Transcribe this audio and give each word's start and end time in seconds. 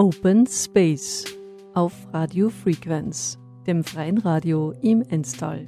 Open 0.00 0.46
Space 0.46 1.26
auf 1.74 1.92
Radio 2.14 2.48
Frequenz, 2.48 3.38
dem 3.66 3.84
freien 3.84 4.16
Radio 4.16 4.72
im 4.80 5.02
Enstal. 5.02 5.66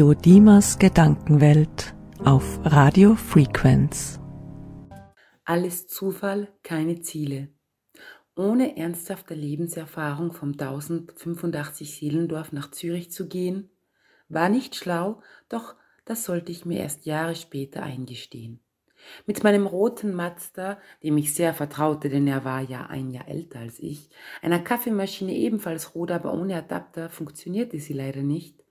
Dimas 0.00 0.78
Gedankenwelt 0.78 1.94
auf 2.24 2.60
Radio 2.64 3.14
Frequenz. 3.14 4.18
Alles 5.44 5.86
Zufall, 5.86 6.48
keine 6.62 7.02
Ziele. 7.02 7.48
Ohne 8.34 8.78
ernsthafte 8.78 9.34
Lebenserfahrung 9.34 10.32
vom 10.32 10.52
1085 10.52 11.94
Seelendorf 11.94 12.52
nach 12.52 12.70
Zürich 12.70 13.12
zu 13.12 13.28
gehen, 13.28 13.68
war 14.30 14.48
nicht 14.48 14.76
schlau, 14.76 15.20
doch 15.50 15.74
das 16.06 16.24
sollte 16.24 16.52
ich 16.52 16.64
mir 16.64 16.78
erst 16.80 17.04
Jahre 17.04 17.34
später 17.34 17.82
eingestehen. 17.82 18.60
Mit 19.26 19.44
meinem 19.44 19.66
roten 19.66 20.14
Mazda, 20.14 20.78
dem 21.02 21.18
ich 21.18 21.34
sehr 21.34 21.52
vertraute, 21.52 22.08
denn 22.08 22.26
er 22.26 22.46
war 22.46 22.62
ja 22.62 22.86
ein 22.86 23.10
Jahr 23.10 23.28
älter 23.28 23.58
als 23.58 23.78
ich, 23.78 24.08
einer 24.40 24.60
Kaffeemaschine 24.60 25.34
ebenfalls 25.34 25.94
rot, 25.94 26.12
aber 26.12 26.32
ohne 26.32 26.56
Adapter 26.56 27.10
funktionierte 27.10 27.78
sie 27.78 27.92
leider 27.92 28.22
nicht, 28.22 28.61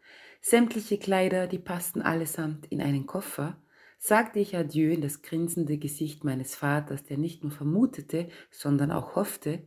sämtliche 0.42 0.98
Kleider, 0.98 1.48
die 1.48 1.60
passten 1.60 2.02
allesamt 2.02 2.66
in 2.68 2.82
einen 2.82 3.06
Koffer, 3.06 3.58
sagte 4.00 4.40
ich 4.40 4.58
Adieu 4.58 4.92
in 4.92 5.02
das 5.02 5.22
grinsende 5.22 5.78
Gesicht 5.78 6.24
meines 6.24 6.56
Vaters, 6.56 7.04
der 7.04 7.18
nicht 7.18 7.44
nur 7.44 7.52
vermutete, 7.52 8.30
sondern 8.50 8.92
auch 8.92 9.16
hoffte, 9.16 9.64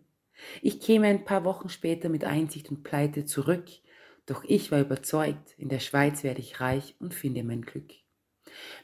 ich 0.63 0.81
käme 0.81 1.07
ein 1.07 1.25
paar 1.25 1.45
Wochen 1.45 1.69
später 1.69 2.09
mit 2.09 2.25
Einsicht 2.25 2.69
und 2.71 2.83
Pleite 2.83 3.25
zurück, 3.25 3.67
doch 4.27 4.43
ich 4.45 4.73
war 4.73 4.81
überzeugt, 4.81 5.55
in 5.59 5.69
der 5.69 5.79
Schweiz 5.79 6.25
werde 6.25 6.41
ich 6.41 6.61
reich 6.61 6.97
und 6.99 7.15
finde 7.15 7.45
mein 7.45 7.63
Glück. 7.63 7.93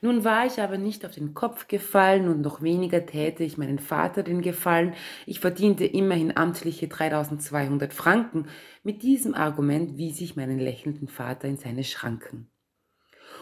Nun 0.01 0.25
war 0.25 0.47
ich 0.47 0.61
aber 0.61 0.79
nicht 0.79 1.05
auf 1.05 1.13
den 1.13 1.35
Kopf 1.35 1.69
gefallen 1.69 2.29
und 2.29 2.41
noch 2.41 2.63
weniger 2.63 3.05
täte 3.05 3.45
ich 3.45 3.59
meinen 3.59 3.79
Vater 3.79 4.23
den 4.23 4.41
Gefallen. 4.41 4.95
Ich 5.27 5.41
verdiente 5.41 5.85
immerhin 5.85 6.37
amtliche 6.37 6.89
3200 6.89 7.93
Franken. 7.93 8.47
Mit 8.83 9.03
diesem 9.03 9.35
Argument 9.35 9.97
wies 9.99 10.21
ich 10.21 10.37
meinen 10.37 10.59
lächelnden 10.59 11.09
Vater 11.09 11.49
in 11.49 11.57
seine 11.57 11.85
Schranken. 11.85 12.49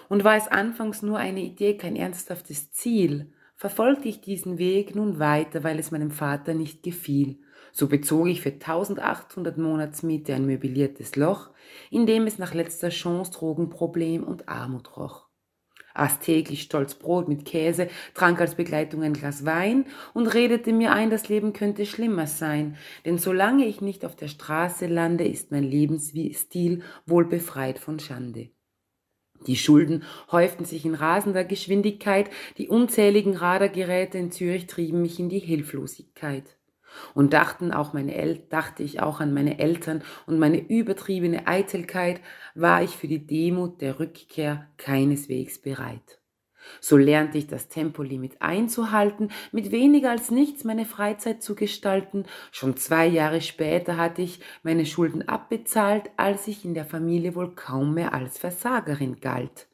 Und 0.08 0.24
war 0.24 0.36
es 0.36 0.48
anfangs 0.48 1.02
nur 1.02 1.18
eine 1.18 1.40
Idee, 1.40 1.76
kein 1.76 1.96
ernsthaftes 1.96 2.72
Ziel, 2.72 3.32
verfolgte 3.56 4.08
ich 4.08 4.20
diesen 4.20 4.58
Weg 4.58 4.94
nun 4.94 5.18
weiter, 5.18 5.64
weil 5.64 5.78
es 5.78 5.90
meinem 5.90 6.10
Vater 6.10 6.54
nicht 6.54 6.82
gefiel. 6.82 7.40
So 7.72 7.88
bezog 7.88 8.28
ich 8.28 8.40
für 8.40 8.52
1800 8.52 9.58
Monatsmiete 9.58 10.34
ein 10.34 10.46
möbliertes 10.46 11.16
Loch, 11.16 11.50
in 11.90 12.06
dem 12.06 12.26
es 12.26 12.38
nach 12.38 12.54
letzter 12.54 12.88
Chance 12.88 13.32
Drogenproblem 13.32 14.24
und 14.24 14.48
Armut 14.48 14.96
roch 14.96 15.27
aß 15.98 16.20
täglich 16.20 16.62
stolz 16.62 16.94
Brot 16.94 17.28
mit 17.28 17.44
Käse, 17.44 17.88
trank 18.14 18.40
als 18.40 18.54
Begleitung 18.54 19.02
ein 19.02 19.12
Glas 19.12 19.44
Wein 19.44 19.86
und 20.14 20.26
redete 20.28 20.72
mir 20.72 20.92
ein, 20.92 21.10
das 21.10 21.28
Leben 21.28 21.52
könnte 21.52 21.86
schlimmer 21.86 22.26
sein, 22.26 22.76
denn 23.04 23.18
solange 23.18 23.66
ich 23.66 23.80
nicht 23.80 24.04
auf 24.04 24.16
der 24.16 24.28
Straße 24.28 24.86
lande, 24.86 25.24
ist 25.24 25.50
mein 25.50 25.64
Lebensstil 25.64 26.82
wohl 27.06 27.24
befreit 27.24 27.78
von 27.78 27.98
Schande. 27.98 28.50
Die 29.46 29.56
Schulden 29.56 30.02
häuften 30.32 30.64
sich 30.64 30.84
in 30.84 30.94
rasender 30.94 31.44
Geschwindigkeit, 31.44 32.28
die 32.56 32.68
unzähligen 32.68 33.36
Radargeräte 33.36 34.18
in 34.18 34.32
Zürich 34.32 34.66
trieben 34.66 35.00
mich 35.00 35.20
in 35.20 35.28
die 35.28 35.38
Hilflosigkeit. 35.38 36.57
Und 37.14 37.32
dachten 37.32 37.72
auch 37.72 37.92
meine 37.92 38.14
El 38.14 38.38
dachte 38.48 38.82
ich 38.82 39.00
auch 39.00 39.20
an 39.20 39.34
meine 39.34 39.58
Eltern 39.58 40.02
und 40.26 40.38
meine 40.38 40.58
übertriebene 40.58 41.46
Eitelkeit, 41.46 42.20
war 42.54 42.82
ich 42.82 42.96
für 42.96 43.08
die 43.08 43.26
Demut 43.26 43.80
der 43.80 44.00
Rückkehr 44.00 44.68
keineswegs 44.76 45.60
bereit. 45.60 46.18
So 46.80 46.96
lernte 46.96 47.38
ich 47.38 47.46
das 47.46 47.68
Tempolimit 47.68 48.42
einzuhalten, 48.42 49.30
mit 49.52 49.70
weniger 49.70 50.10
als 50.10 50.30
nichts 50.30 50.64
meine 50.64 50.84
Freizeit 50.84 51.42
zu 51.42 51.54
gestalten. 51.54 52.24
Schon 52.52 52.76
zwei 52.76 53.06
Jahre 53.06 53.40
später 53.40 53.96
hatte 53.96 54.22
ich 54.22 54.40
meine 54.62 54.84
Schulden 54.84 55.28
abbezahlt, 55.28 56.10
als 56.16 56.46
ich 56.46 56.64
in 56.64 56.74
der 56.74 56.84
Familie 56.84 57.34
wohl 57.34 57.54
kaum 57.54 57.94
mehr 57.94 58.12
als 58.12 58.38
Versagerin 58.38 59.20
galt 59.20 59.68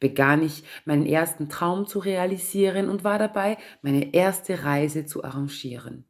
begann 0.00 0.42
ich 0.42 0.64
meinen 0.84 1.06
ersten 1.06 1.48
Traum 1.48 1.86
zu 1.86 2.00
realisieren 2.00 2.88
und 2.88 3.04
war 3.04 3.18
dabei, 3.18 3.56
meine 3.82 4.14
erste 4.14 4.64
Reise 4.64 5.06
zu 5.06 5.24
arrangieren. 5.24 6.09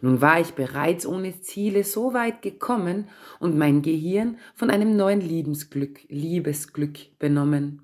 Nun 0.00 0.20
war 0.20 0.40
ich 0.40 0.52
bereits 0.52 1.06
ohne 1.06 1.40
Ziele 1.40 1.84
so 1.84 2.14
weit 2.14 2.42
gekommen 2.42 3.08
und 3.40 3.56
mein 3.56 3.82
Gehirn 3.82 4.38
von 4.54 4.70
einem 4.70 4.96
neuen 4.96 5.20
Liebesglück, 5.20 6.00
Liebesglück 6.08 7.18
benommen. 7.18 7.82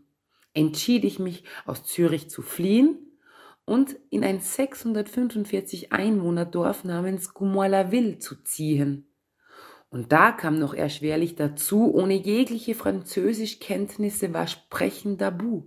Entschied 0.54 1.04
ich 1.04 1.18
mich, 1.18 1.44
aus 1.66 1.84
Zürich 1.84 2.28
zu 2.28 2.42
fliehen 2.42 2.98
und 3.64 3.96
in 4.10 4.24
ein 4.24 4.40
645 4.40 5.92
Einwohnerdorf 5.92 6.84
namens 6.84 7.34
Gumoilaville 7.34 8.18
zu 8.18 8.42
ziehen. 8.42 9.06
Und 9.90 10.12
da 10.12 10.30
kam 10.30 10.58
noch 10.58 10.74
erschwerlich 10.74 11.34
dazu, 11.34 11.92
ohne 11.92 12.14
jegliche 12.14 12.74
Französischkenntnisse 12.74 14.32
war 14.32 14.46
Sprechen 14.46 15.18
tabu. 15.18 15.64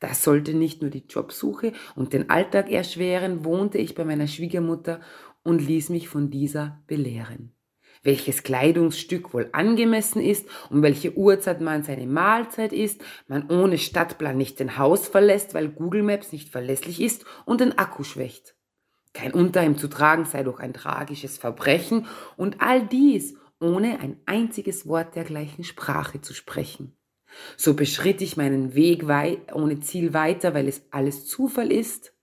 Das 0.00 0.22
sollte 0.22 0.54
nicht 0.54 0.82
nur 0.82 0.90
die 0.90 1.04
Jobsuche 1.08 1.72
und 1.94 2.12
den 2.12 2.30
Alltag 2.30 2.70
erschweren, 2.70 3.44
wohnte 3.44 3.78
ich 3.78 3.94
bei 3.94 4.04
meiner 4.04 4.26
Schwiegermutter 4.26 5.00
und 5.44 5.60
ließ 5.60 5.90
mich 5.90 6.08
von 6.08 6.30
dieser 6.30 6.82
belehren. 6.86 7.54
Welches 8.02 8.42
Kleidungsstück 8.42 9.32
wohl 9.32 9.48
angemessen 9.52 10.20
ist, 10.20 10.46
um 10.68 10.82
welche 10.82 11.16
Uhrzeit 11.16 11.60
man 11.60 11.84
seine 11.84 12.06
Mahlzeit 12.06 12.72
isst, 12.72 13.02
man 13.28 13.50
ohne 13.50 13.78
Stadtplan 13.78 14.36
nicht 14.36 14.60
den 14.60 14.76
Haus 14.76 15.08
verlässt, 15.08 15.54
weil 15.54 15.68
Google 15.68 16.02
Maps 16.02 16.32
nicht 16.32 16.50
verlässlich 16.50 17.00
ist 17.00 17.24
und 17.46 17.60
den 17.60 17.78
Akku 17.78 18.02
schwächt. 18.02 18.56
Kein 19.14 19.32
Unterhemd 19.32 19.78
zu 19.78 19.88
tragen 19.88 20.24
sei 20.24 20.42
doch 20.42 20.58
ein 20.58 20.74
tragisches 20.74 21.38
Verbrechen 21.38 22.06
und 22.36 22.60
all 22.60 22.86
dies 22.86 23.36
ohne 23.60 24.00
ein 24.00 24.20
einziges 24.26 24.86
Wort 24.86 25.14
der 25.14 25.24
gleichen 25.24 25.64
Sprache 25.64 26.20
zu 26.20 26.34
sprechen. 26.34 26.96
So 27.56 27.74
beschritt 27.74 28.20
ich 28.20 28.36
meinen 28.36 28.74
Weg 28.74 29.04
ohne 29.54 29.80
Ziel 29.80 30.12
weiter, 30.12 30.52
weil 30.52 30.68
es 30.68 30.82
alles 30.90 31.26
Zufall 31.26 31.72
ist 31.72 32.13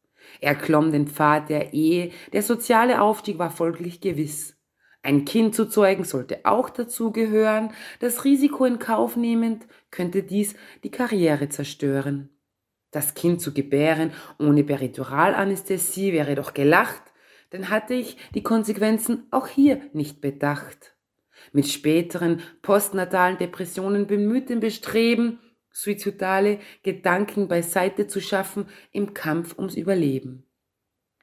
er 0.41 0.56
klomm 0.56 0.91
den 0.91 1.07
Pfad 1.07 1.50
der 1.50 1.74
Ehe, 1.74 2.12
der 2.34 2.41
soziale 2.41 3.02
Aufstieg 3.02 3.38
war 3.40 3.52
folglich 3.52 4.02
gewiss. 4.02 4.57
Ein 5.03 5.24
Kind 5.24 5.56
zu 5.56 5.66
zeugen 5.68 6.03
sollte 6.03 6.41
auch 6.44 6.69
dazu 6.69 7.12
gehören, 7.12 7.72
das 8.00 8.25
Risiko 8.25 8.66
in 8.66 8.79
Kauf 8.79 9.16
nehmend 9.16 9.66
könnte 9.91 10.24
dies 10.24 10.56
die 10.84 10.91
Karriere 10.91 11.50
zerstören. 11.50 12.29
Das 12.91 13.13
Kind 13.13 13.41
zu 13.41 13.53
gebären 13.53 14.12
ohne 14.38 14.63
Perituralanästhesie 14.63 16.12
wäre 16.12 16.35
doch 16.35 16.53
gelacht, 16.53 17.02
denn 17.52 17.69
hatte 17.69 17.94
ich 17.94 18.18
die 18.34 18.44
Konsequenzen 18.44 19.28
auch 19.31 19.47
hier 19.47 19.81
nicht 19.94 20.22
bedacht. 20.22 20.96
Mit 21.53 21.68
späteren 21.68 22.41
postnatalen 22.62 23.38
Depressionen 23.38 24.08
bemühtem 24.08 24.59
Bestreben, 24.59 25.40
suizidale 25.72 26.59
Gedanken 26.84 27.47
beiseite 27.47 28.08
zu 28.08 28.22
schaffen 28.22 28.68
im 28.91 29.14
Kampf 29.14 29.58
ums 29.58 29.76
Überleben. 29.76 30.44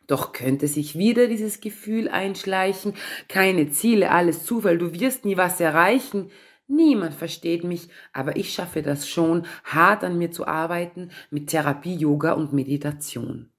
Doch 0.07 0.33
könnte 0.33 0.69
sich 0.69 0.97
wieder 0.97 1.27
dieses 1.27 1.61
Gefühl 1.61 2.09
einschleichen, 2.09 2.95
keine 3.29 3.71
Ziele, 3.71 4.11
alles 4.11 4.45
Zufall, 4.45 4.79
du 4.79 4.99
wirst 4.99 5.25
nie 5.25 5.37
was 5.37 5.61
erreichen. 5.61 6.31
Niemand 6.67 7.15
versteht 7.15 7.63
mich, 7.63 7.89
aber 8.13 8.37
ich 8.37 8.53
schaffe 8.53 8.83
das 8.83 9.09
schon, 9.09 9.47
hart 9.65 10.05
an 10.05 10.19
mir 10.19 10.31
zu 10.31 10.47
arbeiten 10.47 11.11
mit 11.31 11.49
Therapie, 11.49 11.95
Yoga 11.95 12.33
und 12.33 12.53
Meditation. 12.53 13.51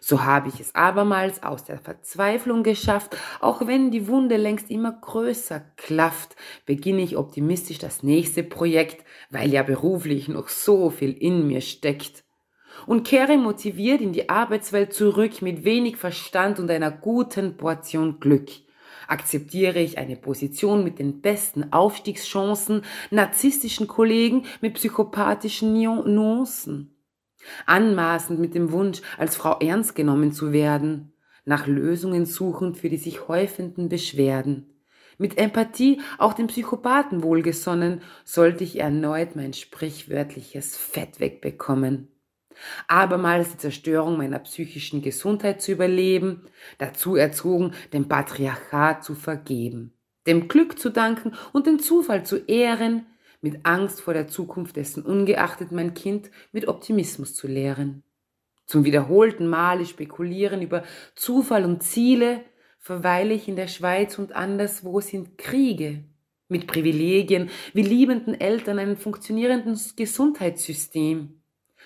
So 0.00 0.24
habe 0.24 0.48
ich 0.48 0.60
es 0.60 0.74
abermals 0.74 1.42
aus 1.42 1.64
der 1.64 1.78
Verzweiflung 1.78 2.62
geschafft, 2.62 3.16
auch 3.40 3.66
wenn 3.66 3.90
die 3.90 4.08
Wunde 4.08 4.36
längst 4.36 4.70
immer 4.70 4.92
größer 4.92 5.60
klafft, 5.76 6.36
beginne 6.66 7.02
ich 7.02 7.16
optimistisch 7.16 7.78
das 7.78 8.02
nächste 8.02 8.42
Projekt, 8.42 9.04
weil 9.32 9.50
ja 9.50 9.62
beruflich 9.62 10.28
noch 10.28 10.48
so 10.48 10.90
viel 10.90 11.12
in 11.12 11.46
mir 11.46 11.62
steckt. 11.62 12.22
Und 12.86 13.04
kehre 13.04 13.36
motiviert 13.36 14.00
in 14.00 14.12
die 14.12 14.28
Arbeitswelt 14.28 14.92
zurück 14.92 15.42
mit 15.42 15.64
wenig 15.64 15.96
Verstand 15.96 16.58
und 16.58 16.70
einer 16.70 16.90
guten 16.90 17.56
Portion 17.56 18.20
Glück. 18.20 18.48
Akzeptiere 19.08 19.80
ich 19.80 19.98
eine 19.98 20.16
Position 20.16 20.84
mit 20.84 20.98
den 20.98 21.20
besten 21.20 21.72
Aufstiegschancen, 21.72 22.82
narzisstischen 23.10 23.88
Kollegen 23.88 24.44
mit 24.60 24.74
psychopathischen 24.74 25.72
Nuancen. 25.74 26.96
Anmaßend 27.66 28.38
mit 28.38 28.54
dem 28.54 28.70
Wunsch, 28.70 29.02
als 29.18 29.36
Frau 29.36 29.58
ernst 29.58 29.94
genommen 29.94 30.32
zu 30.32 30.52
werden, 30.52 31.12
nach 31.44 31.66
Lösungen 31.66 32.24
suchend 32.26 32.78
für 32.78 32.88
die 32.88 32.96
sich 32.96 33.28
häufenden 33.28 33.88
Beschwerden, 33.88 34.71
mit 35.22 35.38
Empathie 35.38 36.02
auch 36.18 36.34
dem 36.34 36.48
Psychopathen 36.48 37.22
wohlgesonnen, 37.22 38.02
sollte 38.24 38.64
ich 38.64 38.80
erneut 38.80 39.36
mein 39.36 39.54
sprichwörtliches 39.54 40.76
Fett 40.76 41.20
wegbekommen. 41.20 42.08
Abermals 42.88 43.52
die 43.52 43.58
Zerstörung 43.58 44.18
meiner 44.18 44.40
psychischen 44.40 45.00
Gesundheit 45.00 45.62
zu 45.62 45.72
überleben, 45.72 46.42
dazu 46.78 47.16
erzogen, 47.16 47.72
dem 47.92 48.08
Patriarchat 48.08 49.02
zu 49.02 49.14
vergeben, 49.14 49.94
dem 50.26 50.48
Glück 50.48 50.78
zu 50.78 50.90
danken 50.90 51.32
und 51.52 51.66
den 51.66 51.78
Zufall 51.78 52.26
zu 52.26 52.36
ehren, 52.36 53.06
mit 53.40 53.64
Angst 53.64 54.00
vor 54.00 54.14
der 54.14 54.28
Zukunft 54.28 54.76
dessen 54.76 55.02
ungeachtet 55.02 55.72
mein 55.72 55.94
Kind 55.94 56.30
mit 56.52 56.68
Optimismus 56.68 57.34
zu 57.34 57.46
lehren. 57.46 58.02
Zum 58.66 58.84
wiederholten 58.84 59.48
Male 59.48 59.86
spekulieren 59.86 60.62
über 60.62 60.84
Zufall 61.14 61.64
und 61.64 61.82
Ziele, 61.82 62.44
verweile 62.82 63.32
ich 63.32 63.48
in 63.48 63.56
der 63.56 63.68
Schweiz 63.68 64.18
und 64.18 64.34
anderswo 64.34 65.00
sind 65.00 65.38
Kriege, 65.38 66.04
mit 66.48 66.66
Privilegien 66.66 67.48
wie 67.72 67.82
liebenden 67.82 68.38
Eltern 68.38 68.78
ein 68.78 68.96
funktionierenden 68.96 69.80
Gesundheitssystem, 69.96 71.40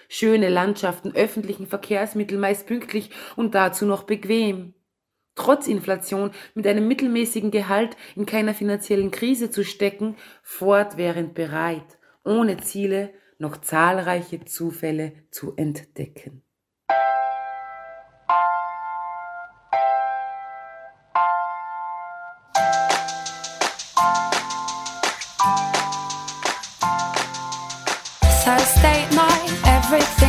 schöne 0.08 0.48
Landschaften, 0.48 1.14
öffentlichen 1.14 1.66
Verkehrsmittel 1.66 2.38
meist 2.38 2.66
pünktlich 2.66 3.10
und 3.36 3.54
dazu 3.54 3.84
noch 3.84 4.04
bequem. 4.04 4.72
Trotz 5.34 5.68
Inflation 5.68 6.30
mit 6.54 6.66
einem 6.66 6.88
mittelmäßigen 6.88 7.50
Gehalt 7.50 7.94
in 8.16 8.24
keiner 8.24 8.54
finanziellen 8.54 9.10
Krise 9.10 9.50
zu 9.50 9.64
stecken, 9.64 10.16
fortwährend 10.42 11.34
bereit, 11.34 11.98
ohne 12.24 12.56
Ziele 12.56 13.12
noch 13.38 13.58
zahlreiche 13.58 14.46
Zufälle 14.46 15.12
zu 15.30 15.54
entdecken. 15.56 16.45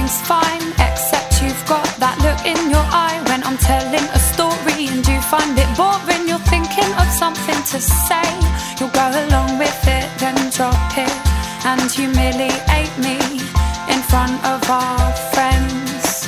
Everything's 0.07 0.27
fine 0.27 0.67
Except 0.79 1.41
you've 1.41 1.65
got 1.67 1.85
that 1.99 2.17
look 2.23 2.39
in 2.45 2.69
your 2.69 2.85
eye 2.91 3.19
When 3.27 3.43
I'm 3.43 3.57
telling 3.57 4.05
a 4.13 4.19
story 4.19 4.87
and 4.87 5.05
you 5.07 5.19
find 5.21 5.57
it 5.57 5.69
boring. 5.75 6.27
You're 6.27 6.45
thinking 6.47 6.89
of 6.95 7.07
something 7.11 7.59
to 7.71 7.79
say. 7.79 8.27
You'll 8.79 8.93
go 8.93 9.07
along 9.07 9.59
with 9.59 9.79
it, 9.87 10.07
then 10.19 10.37
drop 10.51 10.75
it. 10.97 11.11
And 11.65 11.91
humiliate 11.91 12.95
me 13.03 13.17
in 13.91 13.99
front 14.07 14.37
of 14.45 14.61
our 14.69 15.11
friends. 15.33 16.27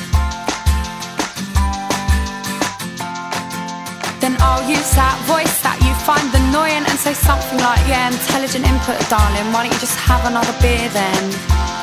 Then 4.20 4.36
I'll 4.40 4.66
use 4.68 4.90
that 5.00 5.16
voice 5.24 5.56
that 5.64 5.78
you 5.80 5.92
find 6.04 6.28
annoying 6.34 6.84
And 6.84 6.98
say 6.98 7.14
something 7.14 7.58
like, 7.58 7.80
yeah, 7.88 8.12
intelligent 8.12 8.66
input, 8.66 9.00
darling. 9.08 9.48
Why 9.52 9.64
don't 9.64 9.72
you 9.72 9.80
just 9.80 9.98
have 9.98 10.26
another 10.26 10.54
beer 10.60 10.88
then? 10.90 11.79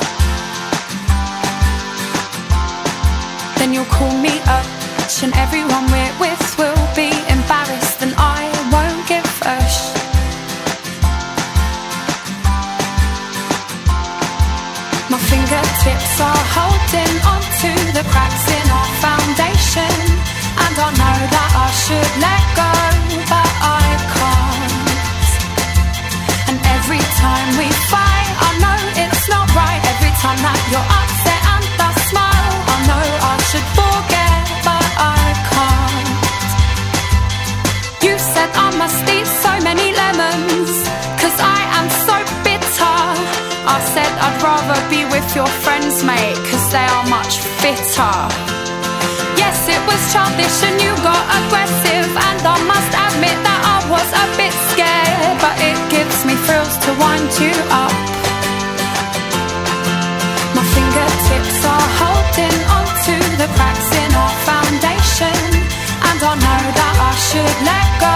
Then 3.59 3.74
you'll 3.74 3.86
call 3.86 4.13
me 4.18 4.39
up. 4.48 4.65
And 5.24 5.33
everyone 5.36 5.86
we're 5.89 6.15
with 6.19 6.57
will 6.59 6.83
be 6.94 7.09
embarrassed, 7.31 8.04
and 8.06 8.13
I 8.18 8.45
won't 8.69 9.01
give 9.07 9.25
a 9.42 9.57
sh. 9.65 9.98
My 15.09 15.18
fingertips 15.18 16.13
are 16.21 16.44
holding 16.59 17.13
onto 17.33 17.71
the 17.98 18.04
cracks 18.12 18.45
in 18.51 18.65
our 18.69 18.92
foundation, 19.01 19.95
and 20.63 20.75
I 20.86 20.89
know 21.01 21.18
that 21.33 21.51
I 21.65 21.69
should 21.81 22.12
let 22.21 22.44
go, 22.62 22.71
but 23.31 23.51
I 23.81 23.83
can't. 24.13 25.30
And 26.51 26.57
every 26.77 27.03
time 27.24 27.50
we 27.57 27.68
fight, 27.89 28.31
I 28.48 28.50
know 28.62 28.80
it's 29.01 29.25
not 29.33 29.48
right. 29.56 29.81
Every 29.98 30.13
time 30.21 30.39
that 30.45 30.60
you're 30.69 30.89
upset 31.00 31.47
I 38.57 38.68
must 38.81 39.04
eat 39.15 39.27
so 39.45 39.54
many 39.63 39.94
lemons, 39.94 40.74
cause 41.21 41.38
I 41.38 41.59
am 41.80 41.88
so 42.07 42.15
bitter. 42.42 42.98
I 43.68 43.77
said 43.94 44.12
I'd 44.25 44.38
rather 44.42 44.80
be 44.89 45.06
with 45.13 45.27
your 45.36 45.50
friends, 45.63 46.04
mate, 46.04 46.39
cause 46.50 46.65
they 46.74 46.86
are 46.95 47.07
much 47.07 47.39
fitter. 47.62 48.15
Yes, 49.38 49.57
it 49.69 49.81
was 49.86 50.01
childish 50.12 50.57
and 50.68 50.77
you 50.81 50.94
got 51.06 51.24
aggressive, 51.39 52.09
and 52.27 52.42
I 52.42 52.57
must 52.65 52.92
admit 53.06 53.38
that 53.48 53.62
I 53.75 53.77
was 53.94 54.09
a 54.24 54.25
bit 54.39 54.54
scared, 54.74 55.38
but 55.44 55.56
it 55.62 55.77
gives 55.94 56.25
me 56.25 56.33
thrills 56.45 56.75
to 56.86 56.92
wind 56.98 57.30
you 57.38 57.53
up. 57.69 57.94
My 60.57 60.65
fingertips 60.74 61.60
are 61.62 61.89
holding 62.01 62.57
onto 62.77 63.15
the 63.38 63.48
cracks 63.56 63.89
in 63.94 64.10
our 64.18 64.36
foundation. 64.50 65.39
And 66.10 66.19
I 66.21 66.33
know 66.33 66.63
that 66.80 66.95
I 67.10 67.13
should 67.30 67.57
let 67.65 67.88
go, 68.01 68.15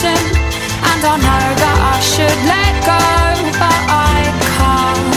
foundation. 0.00 0.36
And 0.80 1.00
I 1.04 1.16
know 1.16 1.44
that 1.60 1.78
I 1.92 2.00
should 2.00 2.38
let 2.48 2.72
go, 2.88 3.04
but 3.60 3.80
I 3.88 4.16
can't. 4.56 5.16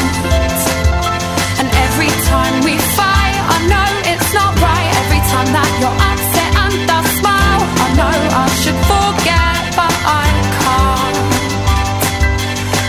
And 1.59 1.67
every 1.87 2.11
time 2.27 2.55
we 2.67 2.75
fight, 2.97 3.37
I 3.55 3.57
know 3.71 3.89
it's 4.11 4.31
not 4.33 4.51
right. 4.59 4.87
Every 5.03 5.21
time 5.31 5.49
that 5.55 5.69
you're 5.79 5.99
upset 6.11 6.51
and 6.63 6.89
I 6.91 6.99
smile, 7.19 7.63
I 7.63 7.87
know 7.99 8.17
I 8.43 8.45
should 8.61 8.79
forget, 8.91 9.59
but 9.79 9.95
I 10.03 10.27
can't. 10.63 11.19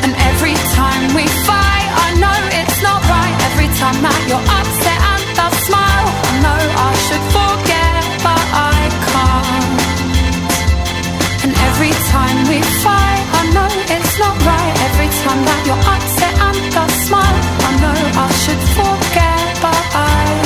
And 0.05 0.13
every 0.31 0.57
time 0.75 1.05
we 1.15 1.25
fight, 1.47 1.89
I 2.05 2.09
know 2.19 2.39
it's 2.59 2.79
not 2.83 3.01
right. 3.07 3.35
Every 3.55 3.71
time 3.79 3.99
that 4.03 4.21
you're 4.29 4.47
upset 4.59 5.01
and 5.15 5.39
I 5.39 5.49
smile, 5.67 6.09
I 6.11 6.35
know 6.43 6.63
I 6.75 6.91
should 7.07 7.25
forget, 7.35 7.64
Your 15.67 15.77
eyes 15.77 16.23
and 16.23 16.37
I'm 16.47 16.89
smile 17.07 17.41
I 17.69 17.71
know 17.81 18.21
I 18.21 18.29
should 18.43 18.63
forget, 18.77 19.63
but 19.63 19.83
I 19.95 20.44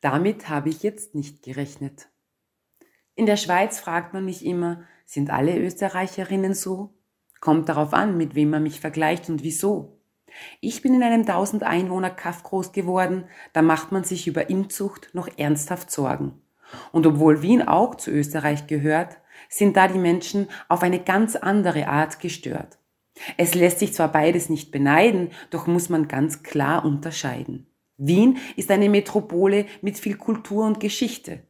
Damit 0.00 0.48
habe 0.48 0.68
ich 0.68 0.82
jetzt 0.82 1.14
nicht 1.14 1.42
gerechnet. 1.42 2.08
In 3.14 3.26
der 3.26 3.36
Schweiz 3.36 3.80
fragt 3.80 4.14
man 4.14 4.24
mich 4.24 4.44
immer, 4.44 4.82
sind 5.04 5.30
alle 5.30 5.58
Österreicherinnen 5.58 6.54
so? 6.54 6.94
Kommt 7.40 7.68
darauf 7.68 7.92
an, 7.92 8.16
mit 8.16 8.34
wem 8.34 8.50
man 8.50 8.62
mich 8.62 8.80
vergleicht 8.80 9.28
und 9.28 9.42
wieso. 9.42 9.98
Ich 10.60 10.82
bin 10.82 10.94
in 10.94 11.02
einem 11.02 11.22
1000 11.22 11.62
Einwohner 11.62 12.10
Kaff 12.10 12.42
groß 12.42 12.72
geworden, 12.72 13.24
da 13.52 13.62
macht 13.62 13.90
man 13.90 14.04
sich 14.04 14.26
über 14.28 14.50
Inzucht 14.50 15.10
noch 15.14 15.28
ernsthaft 15.36 15.90
Sorgen. 15.90 16.40
Und 16.92 17.06
obwohl 17.06 17.42
Wien 17.42 17.66
auch 17.66 17.94
zu 17.94 18.10
Österreich 18.10 18.66
gehört, 18.66 19.16
sind 19.48 19.76
da 19.76 19.88
die 19.88 19.98
Menschen 19.98 20.48
auf 20.68 20.82
eine 20.82 21.00
ganz 21.02 21.34
andere 21.36 21.88
Art 21.88 22.20
gestört. 22.20 22.78
Es 23.36 23.54
lässt 23.54 23.78
sich 23.80 23.94
zwar 23.94 24.12
beides 24.12 24.48
nicht 24.48 24.70
beneiden, 24.70 25.30
doch 25.50 25.66
muss 25.66 25.88
man 25.88 26.06
ganz 26.06 26.42
klar 26.42 26.84
unterscheiden. 26.84 27.66
Wien 28.00 28.38
ist 28.54 28.70
eine 28.70 28.88
Metropole 28.88 29.66
mit 29.82 29.98
viel 29.98 30.16
Kultur 30.16 30.64
und 30.64 30.78
Geschichte. 30.78 31.42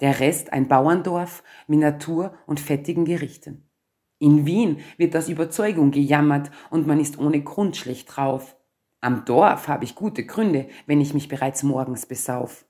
Der 0.00 0.18
Rest 0.18 0.52
ein 0.52 0.66
Bauerndorf 0.66 1.44
mit 1.68 1.78
Natur 1.78 2.34
und 2.46 2.58
fettigen 2.58 3.04
Gerichten. 3.04 3.70
In 4.18 4.44
Wien 4.44 4.80
wird 4.96 5.16
aus 5.16 5.28
Überzeugung 5.28 5.92
gejammert 5.92 6.50
und 6.70 6.88
man 6.88 6.98
ist 6.98 7.20
ohne 7.20 7.40
Grund 7.42 7.76
schlecht 7.76 8.16
drauf. 8.16 8.56
Am 9.00 9.24
Dorf 9.24 9.68
habe 9.68 9.84
ich 9.84 9.94
gute 9.94 10.26
Gründe, 10.26 10.66
wenn 10.86 11.00
ich 11.00 11.14
mich 11.14 11.28
bereits 11.28 11.62
morgens 11.62 12.06
besauf. 12.06 12.64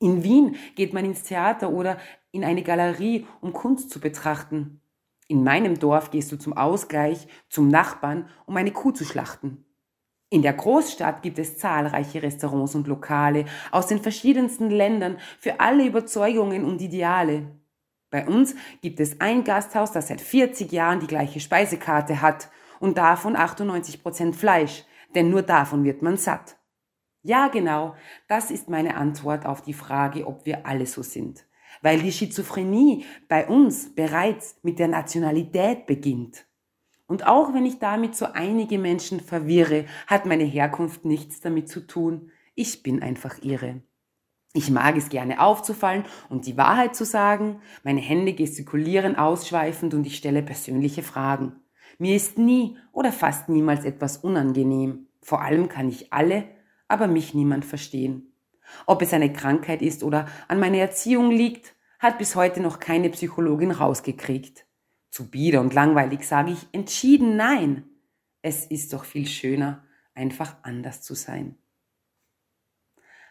In 0.00 0.24
Wien 0.24 0.56
geht 0.74 0.92
man 0.92 1.04
ins 1.04 1.22
Theater 1.22 1.70
oder 1.70 1.98
in 2.32 2.42
eine 2.42 2.64
Galerie, 2.64 3.26
um 3.40 3.52
Kunst 3.52 3.90
zu 3.90 4.00
betrachten. 4.00 4.80
In 5.28 5.44
meinem 5.44 5.78
Dorf 5.78 6.10
gehst 6.10 6.32
du 6.32 6.36
zum 6.36 6.52
Ausgleich, 6.52 7.28
zum 7.48 7.68
Nachbarn, 7.68 8.28
um 8.44 8.56
eine 8.56 8.72
Kuh 8.72 8.90
zu 8.90 9.04
schlachten. 9.04 9.64
In 10.32 10.40
der 10.40 10.54
Großstadt 10.54 11.20
gibt 11.20 11.38
es 11.38 11.58
zahlreiche 11.58 12.22
Restaurants 12.22 12.74
und 12.74 12.86
Lokale 12.86 13.44
aus 13.70 13.86
den 13.86 14.00
verschiedensten 14.00 14.70
Ländern 14.70 15.18
für 15.38 15.60
alle 15.60 15.84
Überzeugungen 15.84 16.64
und 16.64 16.80
Ideale. 16.80 17.54
Bei 18.08 18.26
uns 18.26 18.54
gibt 18.80 18.98
es 19.00 19.20
ein 19.20 19.44
Gasthaus, 19.44 19.92
das 19.92 20.08
seit 20.08 20.22
40 20.22 20.72
Jahren 20.72 21.00
die 21.00 21.06
gleiche 21.06 21.38
Speisekarte 21.38 22.22
hat 22.22 22.48
und 22.80 22.96
davon 22.96 23.36
98 23.36 24.02
Prozent 24.02 24.34
Fleisch, 24.34 24.84
denn 25.14 25.28
nur 25.28 25.42
davon 25.42 25.84
wird 25.84 26.00
man 26.00 26.16
satt. 26.16 26.56
Ja, 27.20 27.48
genau, 27.48 27.94
das 28.26 28.50
ist 28.50 28.70
meine 28.70 28.96
Antwort 28.96 29.44
auf 29.44 29.60
die 29.60 29.74
Frage, 29.74 30.26
ob 30.26 30.46
wir 30.46 30.64
alle 30.64 30.86
so 30.86 31.02
sind 31.02 31.44
weil 31.80 32.00
die 32.00 32.12
Schizophrenie 32.12 33.06
bei 33.28 33.48
uns 33.48 33.94
bereits 33.94 34.56
mit 34.62 34.78
der 34.78 34.88
Nationalität 34.88 35.86
beginnt. 35.86 36.44
Und 37.12 37.26
auch 37.26 37.52
wenn 37.52 37.66
ich 37.66 37.78
damit 37.78 38.16
so 38.16 38.24
einige 38.32 38.78
Menschen 38.78 39.20
verwirre, 39.20 39.84
hat 40.06 40.24
meine 40.24 40.44
Herkunft 40.44 41.04
nichts 41.04 41.40
damit 41.40 41.68
zu 41.68 41.86
tun. 41.86 42.30
Ich 42.54 42.82
bin 42.82 43.02
einfach 43.02 43.42
irre. 43.42 43.82
Ich 44.54 44.70
mag 44.70 44.96
es 44.96 45.10
gerne 45.10 45.38
aufzufallen 45.42 46.06
und 46.30 46.46
die 46.46 46.56
Wahrheit 46.56 46.96
zu 46.96 47.04
sagen. 47.04 47.60
Meine 47.84 48.00
Hände 48.00 48.32
gestikulieren 48.32 49.16
ausschweifend 49.16 49.92
und 49.92 50.06
ich 50.06 50.16
stelle 50.16 50.42
persönliche 50.42 51.02
Fragen. 51.02 51.56
Mir 51.98 52.16
ist 52.16 52.38
nie 52.38 52.78
oder 52.92 53.12
fast 53.12 53.50
niemals 53.50 53.84
etwas 53.84 54.16
unangenehm. 54.16 55.08
Vor 55.20 55.42
allem 55.42 55.68
kann 55.68 55.90
ich 55.90 56.14
alle, 56.14 56.44
aber 56.88 57.08
mich 57.08 57.34
niemand 57.34 57.66
verstehen. 57.66 58.32
Ob 58.86 59.02
es 59.02 59.12
eine 59.12 59.34
Krankheit 59.34 59.82
ist 59.82 60.02
oder 60.02 60.28
an 60.48 60.58
meiner 60.58 60.78
Erziehung 60.78 61.30
liegt, 61.30 61.74
hat 61.98 62.16
bis 62.16 62.36
heute 62.36 62.60
noch 62.60 62.78
keine 62.78 63.10
Psychologin 63.10 63.70
rausgekriegt. 63.70 64.64
Zu 65.12 65.28
bieder 65.28 65.60
und 65.60 65.74
langweilig 65.74 66.26
sage 66.26 66.52
ich 66.52 66.66
entschieden 66.72 67.36
nein. 67.36 67.84
Es 68.40 68.64
ist 68.64 68.94
doch 68.94 69.04
viel 69.04 69.26
schöner, 69.26 69.84
einfach 70.14 70.56
anders 70.62 71.02
zu 71.02 71.12
sein. 71.12 71.58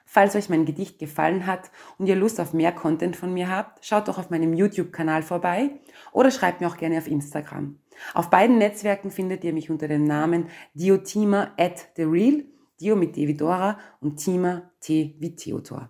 Falls 0.05 0.35
euch 0.35 0.47
mein 0.47 0.65
Gedicht 0.65 0.99
gefallen 0.99 1.47
hat 1.47 1.71
und 1.97 2.05
ihr 2.05 2.15
Lust 2.15 2.39
auf 2.39 2.53
mehr 2.53 2.71
Content 2.71 3.15
von 3.15 3.33
mir 3.33 3.49
habt, 3.49 3.83
schaut 3.83 4.07
doch 4.07 4.19
auf 4.19 4.29
meinem 4.29 4.53
YouTube-Kanal 4.53 5.23
vorbei 5.23 5.71
oder 6.11 6.29
schreibt 6.29 6.61
mir 6.61 6.67
auch 6.67 6.77
gerne 6.77 6.99
auf 6.99 7.07
Instagram. 7.07 7.79
Auf 8.13 8.29
beiden 8.29 8.59
Netzwerken 8.59 9.09
findet 9.09 9.43
ihr 9.43 9.51
mich 9.51 9.71
unter 9.71 9.87
dem 9.87 10.03
Namen 10.03 10.49
Diotima 10.75 11.51
at 11.57 11.87
the 11.95 12.03
Real 12.03 12.43
Dio 12.79 12.95
mit 12.95 13.15
D 13.15 13.27
wie 13.27 13.35
Dora 13.35 13.79
und 14.01 14.17
Tima 14.17 14.69
T 14.81 15.15
wie 15.17 15.35
Theodor. 15.35 15.89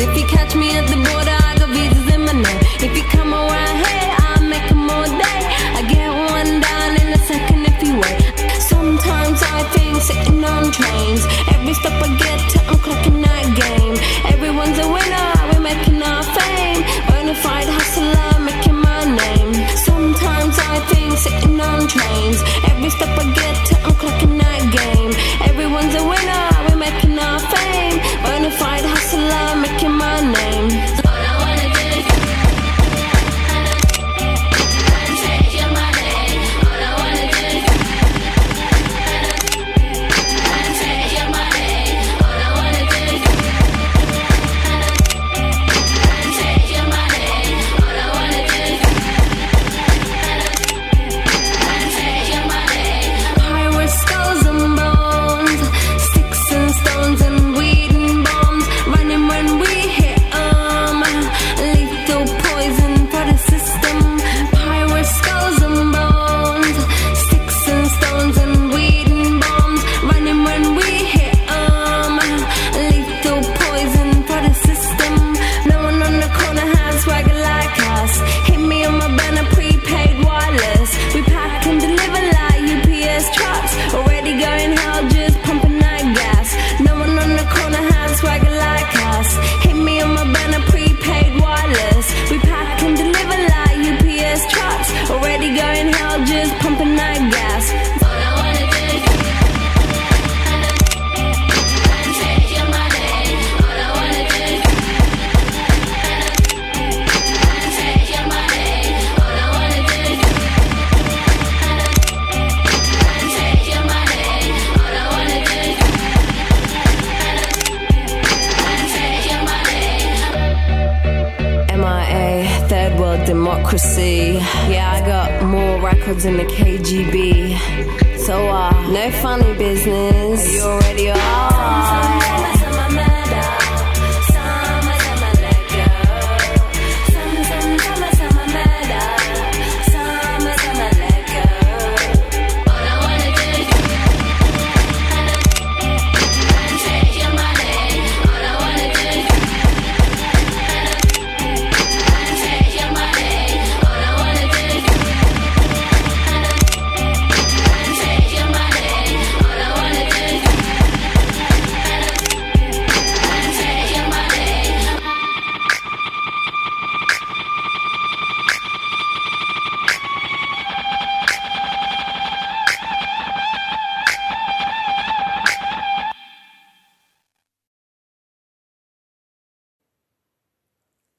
If 0.00 0.16
you 0.16 0.26
catch 0.28 0.54
me 0.54 0.70
at 0.78 0.86
the 0.86 0.94
border, 0.94 1.34
I 1.34 1.56
got 1.58 1.70
visas 1.70 2.14
in 2.14 2.20
my 2.24 2.32
name. 2.32 2.60
If 2.78 2.96
you 2.96 3.02
come 3.10 3.34
around 3.34 3.76
here, 3.84 4.07
sitting 10.08 10.42
on 10.42 10.72
trains. 10.72 11.37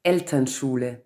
Elternschule. 0.09 1.05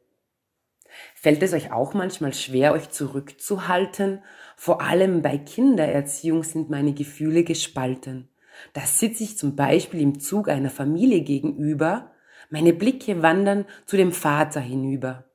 Fällt 1.13 1.43
es 1.43 1.51
euch 1.51 1.73
auch 1.73 1.93
manchmal 1.93 2.33
schwer, 2.33 2.71
euch 2.71 2.89
zurückzuhalten? 2.89 4.23
Vor 4.55 4.81
allem 4.81 5.21
bei 5.21 5.37
Kindererziehung 5.37 6.43
sind 6.43 6.69
meine 6.69 6.93
Gefühle 6.93 7.43
gespalten. 7.43 8.29
Da 8.71 8.79
sitze 8.85 9.25
ich 9.25 9.37
zum 9.37 9.57
Beispiel 9.57 9.99
im 9.99 10.21
Zug 10.21 10.47
einer 10.47 10.69
Familie 10.69 11.19
gegenüber, 11.19 12.11
meine 12.49 12.71
Blicke 12.71 13.21
wandern 13.21 13.65
zu 13.85 13.97
dem 13.97 14.13
Vater 14.13 14.61
hinüber. 14.61 15.25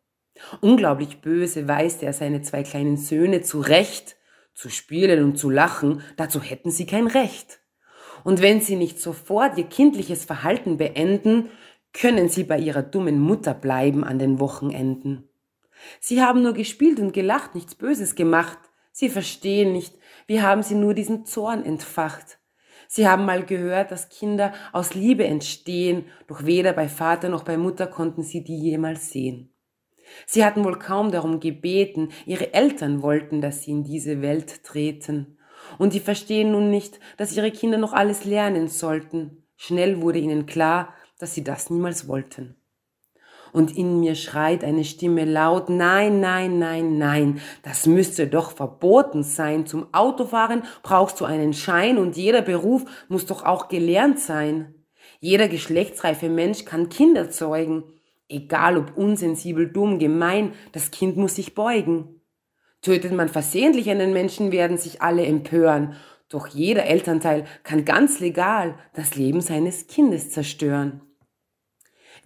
Unglaublich 0.62 1.20
böse 1.20 1.68
weist 1.68 2.02
er 2.02 2.14
seine 2.14 2.40
zwei 2.40 2.62
kleinen 2.62 2.96
Söhne 2.96 3.42
zurecht, 3.42 4.16
zu 4.54 4.70
spielen 4.70 5.22
und 5.22 5.36
zu 5.36 5.50
lachen, 5.50 6.00
dazu 6.16 6.40
hätten 6.40 6.70
sie 6.70 6.86
kein 6.86 7.06
Recht. 7.06 7.60
Und 8.24 8.40
wenn 8.40 8.62
sie 8.62 8.76
nicht 8.76 8.98
sofort 8.98 9.58
ihr 9.58 9.66
kindliches 9.66 10.24
Verhalten 10.24 10.78
beenden, 10.78 11.50
können 11.92 12.28
sie 12.28 12.44
bei 12.44 12.58
ihrer 12.58 12.82
dummen 12.82 13.20
Mutter 13.20 13.54
bleiben 13.54 14.04
an 14.04 14.18
den 14.18 14.40
Wochenenden. 14.40 15.28
Sie 16.00 16.22
haben 16.22 16.42
nur 16.42 16.54
gespielt 16.54 16.98
und 17.00 17.12
gelacht, 17.12 17.54
nichts 17.54 17.74
Böses 17.74 18.14
gemacht. 18.14 18.58
Sie 18.92 19.08
verstehen 19.08 19.72
nicht, 19.72 19.94
wie 20.26 20.42
haben 20.42 20.62
sie 20.62 20.74
nur 20.74 20.94
diesen 20.94 21.24
Zorn 21.24 21.64
entfacht. 21.64 22.38
Sie 22.88 23.06
haben 23.06 23.26
mal 23.26 23.44
gehört, 23.44 23.90
dass 23.90 24.08
Kinder 24.08 24.52
aus 24.72 24.94
Liebe 24.94 25.24
entstehen, 25.24 26.06
doch 26.26 26.46
weder 26.46 26.72
bei 26.72 26.88
Vater 26.88 27.28
noch 27.28 27.44
bei 27.44 27.58
Mutter 27.58 27.86
konnten 27.86 28.22
sie 28.22 28.42
die 28.42 28.58
jemals 28.58 29.10
sehen. 29.10 29.52
Sie 30.26 30.44
hatten 30.44 30.64
wohl 30.64 30.78
kaum 30.78 31.10
darum 31.10 31.38
gebeten, 31.38 32.08
ihre 32.24 32.54
Eltern 32.54 33.02
wollten, 33.02 33.42
dass 33.42 33.62
sie 33.62 33.72
in 33.72 33.84
diese 33.84 34.22
Welt 34.22 34.64
treten. 34.64 35.38
Und 35.76 35.92
die 35.92 36.00
verstehen 36.00 36.52
nun 36.52 36.70
nicht, 36.70 36.98
dass 37.18 37.36
ihre 37.36 37.50
Kinder 37.50 37.76
noch 37.76 37.92
alles 37.92 38.24
lernen 38.24 38.68
sollten. 38.68 39.44
Schnell 39.56 40.00
wurde 40.00 40.18
ihnen 40.18 40.46
klar, 40.46 40.94
dass 41.18 41.34
sie 41.34 41.44
das 41.44 41.70
niemals 41.70 42.08
wollten. 42.08 42.56
Und 43.52 43.76
in 43.76 44.00
mir 44.00 44.14
schreit 44.14 44.62
eine 44.62 44.84
Stimme 44.84 45.24
laut, 45.24 45.68
nein, 45.70 46.20
nein, 46.20 46.58
nein, 46.58 46.98
nein, 46.98 47.40
das 47.62 47.86
müsste 47.86 48.26
doch 48.26 48.52
verboten 48.52 49.22
sein. 49.22 49.66
Zum 49.66 49.92
Autofahren 49.92 50.62
brauchst 50.82 51.20
du 51.20 51.24
einen 51.24 51.54
Schein 51.54 51.98
und 51.98 52.16
jeder 52.16 52.42
Beruf 52.42 52.84
muss 53.08 53.26
doch 53.26 53.44
auch 53.44 53.68
gelernt 53.68 54.18
sein. 54.20 54.74
Jeder 55.20 55.48
geschlechtsreife 55.48 56.28
Mensch 56.28 56.64
kann 56.64 56.90
Kinder 56.90 57.30
zeugen. 57.30 57.84
Egal 58.28 58.76
ob 58.76 58.96
unsensibel, 58.96 59.70
dumm, 59.72 59.98
gemein, 59.98 60.52
das 60.72 60.90
Kind 60.90 61.16
muss 61.16 61.36
sich 61.36 61.54
beugen. 61.54 62.20
Tötet 62.82 63.12
man 63.12 63.28
versehentlich 63.28 63.90
einen 63.90 64.12
Menschen, 64.12 64.52
werden 64.52 64.76
sich 64.76 65.02
alle 65.02 65.24
empören. 65.24 65.96
Doch 66.28 66.46
jeder 66.48 66.84
Elternteil 66.84 67.46
kann 67.64 67.86
ganz 67.86 68.20
legal 68.20 68.78
das 68.92 69.16
Leben 69.16 69.40
seines 69.40 69.86
Kindes 69.86 70.30
zerstören. 70.30 71.00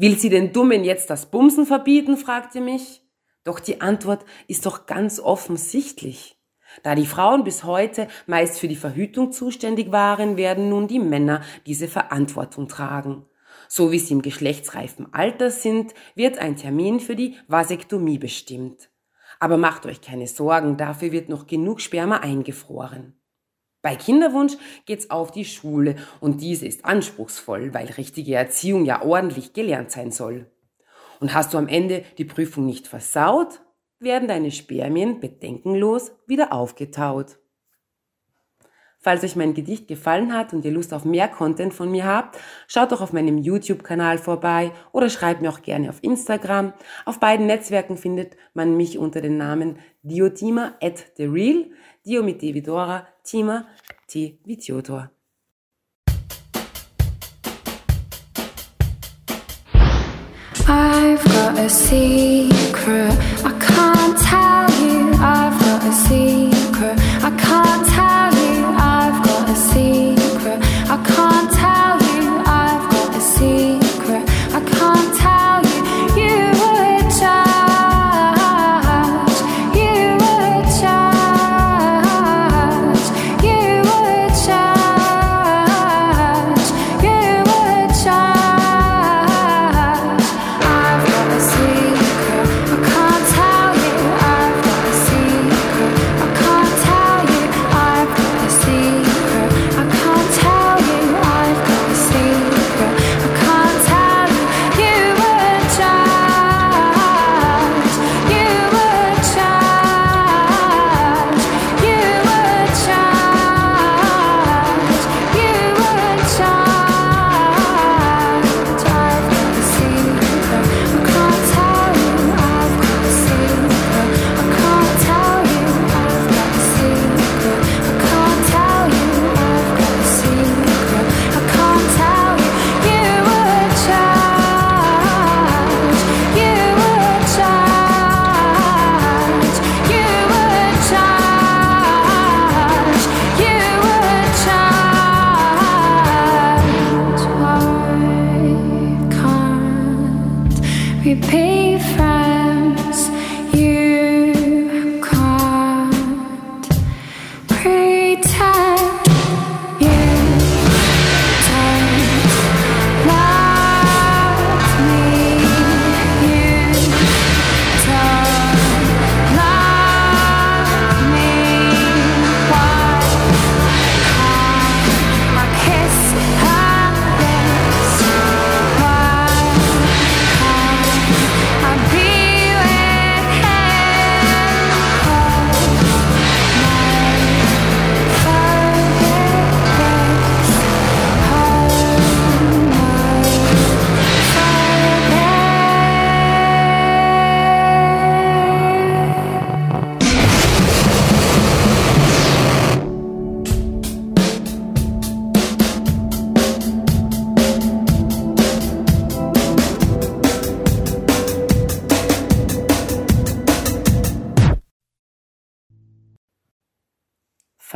Will 0.02 0.18
sie 0.18 0.30
den 0.30 0.52
Dummen 0.52 0.82
jetzt 0.82 1.10
das 1.10 1.26
Bumsen 1.26 1.64
verbieten? 1.64 2.16
fragte 2.16 2.60
mich. 2.60 3.02
Doch 3.44 3.60
die 3.60 3.80
Antwort 3.80 4.24
ist 4.48 4.66
doch 4.66 4.86
ganz 4.86 5.20
offensichtlich. 5.20 6.42
Da 6.82 6.96
die 6.96 7.06
Frauen 7.06 7.44
bis 7.44 7.62
heute 7.62 8.08
meist 8.26 8.58
für 8.58 8.66
die 8.66 8.74
Verhütung 8.74 9.30
zuständig 9.30 9.92
waren, 9.92 10.36
werden 10.36 10.68
nun 10.70 10.88
die 10.88 10.98
Männer 10.98 11.42
diese 11.66 11.86
Verantwortung 11.86 12.66
tragen. 12.66 13.26
So 13.68 13.92
wie 13.92 14.00
sie 14.00 14.14
im 14.14 14.22
geschlechtsreifen 14.22 15.14
Alter 15.14 15.52
sind, 15.52 15.94
wird 16.16 16.36
ein 16.38 16.56
Termin 16.56 16.98
für 16.98 17.14
die 17.14 17.36
Vasektomie 17.46 18.18
bestimmt. 18.18 18.90
Aber 19.38 19.56
macht 19.56 19.86
euch 19.86 20.00
keine 20.00 20.26
Sorgen, 20.26 20.76
dafür 20.76 21.12
wird 21.12 21.28
noch 21.28 21.46
genug 21.46 21.80
Sperma 21.80 22.16
eingefroren. 22.16 23.21
Bei 23.82 23.96
Kinderwunsch 23.96 24.56
geht's 24.86 25.10
auf 25.10 25.32
die 25.32 25.44
Schule 25.44 25.96
und 26.20 26.40
diese 26.40 26.66
ist 26.66 26.84
anspruchsvoll, 26.84 27.74
weil 27.74 27.86
richtige 27.86 28.36
Erziehung 28.36 28.84
ja 28.84 29.02
ordentlich 29.02 29.52
gelernt 29.52 29.90
sein 29.90 30.12
soll. 30.12 30.46
Und 31.20 31.34
hast 31.34 31.52
du 31.52 31.58
am 31.58 31.68
Ende 31.68 32.04
die 32.16 32.24
Prüfung 32.24 32.64
nicht 32.64 32.86
versaut, 32.86 33.60
werden 33.98 34.28
deine 34.28 34.50
Spermien 34.50 35.20
bedenkenlos 35.20 36.12
wieder 36.26 36.52
aufgetaut. 36.52 37.38
Falls 39.04 39.24
euch 39.24 39.34
mein 39.34 39.52
Gedicht 39.52 39.88
gefallen 39.88 40.32
hat 40.32 40.52
und 40.52 40.64
ihr 40.64 40.70
Lust 40.70 40.94
auf 40.94 41.04
mehr 41.04 41.26
Content 41.26 41.74
von 41.74 41.90
mir 41.90 42.04
habt, 42.06 42.38
schaut 42.68 42.92
doch 42.92 43.00
auf 43.00 43.12
meinem 43.12 43.38
YouTube-Kanal 43.38 44.18
vorbei 44.18 44.70
oder 44.92 45.08
schreibt 45.10 45.42
mir 45.42 45.50
auch 45.50 45.62
gerne 45.62 45.90
auf 45.90 45.98
Instagram. 46.02 46.72
Auf 47.04 47.18
beiden 47.18 47.46
Netzwerken 47.46 47.96
findet 47.96 48.36
man 48.54 48.76
mich 48.76 48.98
unter 48.98 49.20
dem 49.20 49.36
Namen 49.36 49.80
Diotima 50.02 50.74
at 50.80 51.04
the 51.16 51.24
Real, 51.24 51.66
Dio 52.06 52.22
mit 52.22 52.42
D 52.42 52.54
wie 52.54 52.62
Dora, 52.62 53.08
Tima, 53.24 53.66
T 54.08 54.38
wie 54.44 54.56
Theodor. 54.56 55.10
I've 60.68 61.24
got 61.24 61.58
a 61.58 61.68
secret 61.68 63.12
I 63.44 63.52
can't 63.58 64.18
tell 64.18 64.51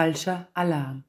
Falscher 0.06 0.48
Alarm. 0.54 1.02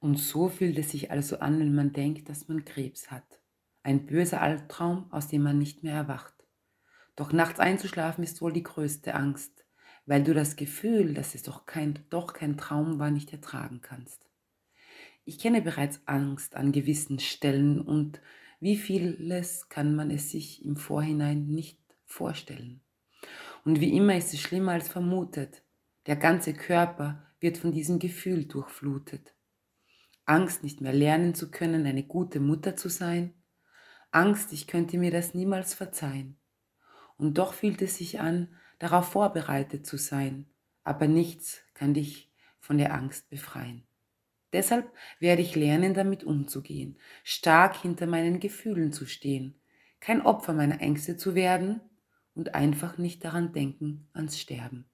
Und 0.00 0.16
so 0.16 0.48
fühlt 0.48 0.76
es 0.78 0.90
sich 0.90 1.12
also 1.12 1.38
an, 1.38 1.60
wenn 1.60 1.76
man 1.76 1.92
denkt, 1.92 2.28
dass 2.28 2.48
man 2.48 2.64
Krebs 2.64 3.12
hat. 3.12 3.40
Ein 3.84 4.04
böser 4.04 4.40
Albtraum, 4.40 5.06
aus 5.12 5.28
dem 5.28 5.44
man 5.44 5.58
nicht 5.58 5.84
mehr 5.84 5.94
erwacht. 5.94 6.34
Doch 7.14 7.32
nachts 7.32 7.60
einzuschlafen 7.60 8.24
ist 8.24 8.42
wohl 8.42 8.52
die 8.52 8.64
größte 8.64 9.14
Angst, 9.14 9.64
weil 10.06 10.24
du 10.24 10.34
das 10.34 10.56
Gefühl, 10.56 11.14
dass 11.14 11.36
es 11.36 11.44
doch 11.44 11.66
kein, 11.66 12.00
doch 12.10 12.32
kein 12.32 12.56
Traum 12.56 12.98
war, 12.98 13.12
nicht 13.12 13.32
ertragen 13.32 13.80
kannst. 13.80 14.28
Ich 15.24 15.38
kenne 15.38 15.62
bereits 15.62 16.00
Angst 16.06 16.56
an 16.56 16.72
gewissen 16.72 17.20
Stellen 17.20 17.80
und 17.80 18.20
wie 18.58 18.76
vieles 18.76 19.68
kann 19.68 19.94
man 19.94 20.10
es 20.10 20.32
sich 20.32 20.64
im 20.64 20.76
Vorhinein 20.76 21.46
nicht 21.46 21.78
vorstellen. 22.06 22.80
Und 23.64 23.78
wie 23.78 23.96
immer 23.96 24.16
ist 24.16 24.34
es 24.34 24.40
schlimmer 24.40 24.72
als 24.72 24.88
vermutet. 24.88 25.62
Der 26.06 26.16
ganze 26.16 26.54
Körper 26.54 27.23
wird 27.44 27.58
von 27.58 27.72
diesem 27.72 27.98
Gefühl 27.98 28.46
durchflutet. 28.46 29.34
Angst, 30.24 30.64
nicht 30.64 30.80
mehr 30.80 30.94
lernen 30.94 31.34
zu 31.34 31.50
können, 31.50 31.84
eine 31.84 32.02
gute 32.02 32.40
Mutter 32.40 32.74
zu 32.74 32.88
sein. 32.88 33.34
Angst, 34.10 34.52
ich 34.54 34.66
könnte 34.66 34.96
mir 34.96 35.10
das 35.10 35.34
niemals 35.34 35.74
verzeihen. 35.74 36.38
Und 37.18 37.36
doch 37.36 37.52
fühlt 37.52 37.82
es 37.82 37.98
sich 37.98 38.18
an, 38.18 38.48
darauf 38.78 39.12
vorbereitet 39.12 39.86
zu 39.86 39.98
sein, 39.98 40.46
aber 40.84 41.06
nichts 41.06 41.62
kann 41.74 41.92
dich 41.92 42.32
von 42.60 42.78
der 42.78 42.94
Angst 42.94 43.28
befreien. 43.28 43.86
Deshalb 44.54 44.90
werde 45.18 45.42
ich 45.42 45.54
lernen, 45.54 45.92
damit 45.92 46.24
umzugehen, 46.24 46.98
stark 47.24 47.76
hinter 47.76 48.06
meinen 48.06 48.40
Gefühlen 48.40 48.90
zu 48.90 49.04
stehen, 49.04 49.60
kein 50.00 50.22
Opfer 50.22 50.54
meiner 50.54 50.80
Ängste 50.80 51.18
zu 51.18 51.34
werden 51.34 51.82
und 52.34 52.54
einfach 52.54 52.96
nicht 52.96 53.22
daran 53.22 53.52
denken 53.52 54.08
ans 54.14 54.40
Sterben. 54.40 54.86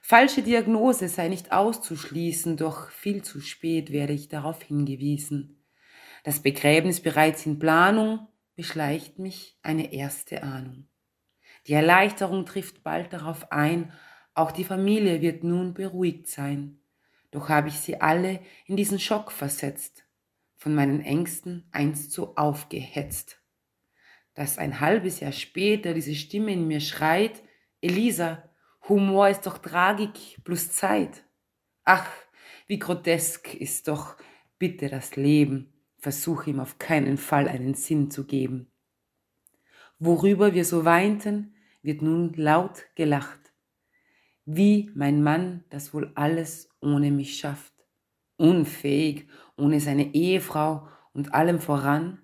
Falsche 0.00 0.42
Diagnose 0.42 1.08
sei 1.08 1.28
nicht 1.28 1.52
auszuschließen, 1.52 2.56
doch 2.56 2.90
viel 2.90 3.22
zu 3.22 3.40
spät 3.40 3.92
werde 3.92 4.12
ich 4.12 4.28
darauf 4.28 4.62
hingewiesen. 4.62 5.64
Das 6.24 6.40
Begräbnis 6.40 7.00
bereits 7.00 7.46
in 7.46 7.58
Planung, 7.58 8.28
beschleicht 8.56 9.18
mich 9.18 9.58
eine 9.62 9.92
erste 9.92 10.42
Ahnung. 10.42 10.88
Die 11.66 11.74
Erleichterung 11.74 12.46
trifft 12.46 12.82
bald 12.82 13.12
darauf 13.12 13.52
ein, 13.52 13.92
auch 14.34 14.50
die 14.50 14.64
Familie 14.64 15.20
wird 15.20 15.44
nun 15.44 15.74
beruhigt 15.74 16.26
sein. 16.28 16.80
Doch 17.30 17.48
habe 17.48 17.68
ich 17.68 17.78
sie 17.80 18.00
alle 18.00 18.40
in 18.66 18.76
diesen 18.76 18.98
Schock 18.98 19.30
versetzt, 19.30 20.04
von 20.56 20.74
meinen 20.74 21.00
Ängsten 21.00 21.68
einst 21.70 22.12
so 22.12 22.34
aufgehetzt. 22.36 23.42
Dass 24.34 24.58
ein 24.58 24.80
halbes 24.80 25.20
Jahr 25.20 25.32
später 25.32 25.94
diese 25.94 26.14
Stimme 26.14 26.52
in 26.52 26.66
mir 26.66 26.80
schreit, 26.80 27.42
Elisa, 27.80 28.48
Humor 28.88 29.28
ist 29.28 29.46
doch 29.46 29.58
Tragik 29.58 30.38
plus 30.44 30.70
Zeit. 30.70 31.24
Ach, 31.84 32.08
wie 32.68 32.78
grotesk 32.78 33.54
ist 33.54 33.88
doch 33.88 34.16
bitte 34.58 34.88
das 34.88 35.16
Leben. 35.16 35.72
Versuch 35.98 36.46
ihm 36.46 36.60
auf 36.60 36.78
keinen 36.78 37.16
Fall 37.16 37.48
einen 37.48 37.74
Sinn 37.74 38.12
zu 38.12 38.26
geben. 38.26 38.70
Worüber 39.98 40.54
wir 40.54 40.64
so 40.64 40.84
weinten, 40.84 41.54
wird 41.82 42.02
nun 42.02 42.32
laut 42.34 42.84
gelacht. 42.94 43.52
Wie 44.44 44.92
mein 44.94 45.22
Mann 45.22 45.64
das 45.70 45.92
wohl 45.92 46.12
alles 46.14 46.68
ohne 46.80 47.10
mich 47.10 47.38
schafft. 47.38 47.72
Unfähig, 48.36 49.26
ohne 49.56 49.80
seine 49.80 50.14
Ehefrau 50.14 50.86
und 51.12 51.34
allem 51.34 51.58
voran, 51.58 52.20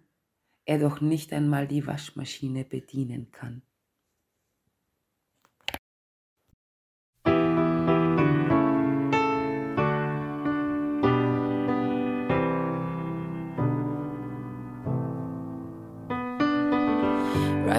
er 0.64 0.78
doch 0.78 1.00
nicht 1.00 1.32
einmal 1.32 1.66
die 1.66 1.86
Waschmaschine 1.86 2.64
bedienen 2.64 3.32
kann. 3.32 3.62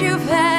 you've 0.00 0.22
had 0.28 0.57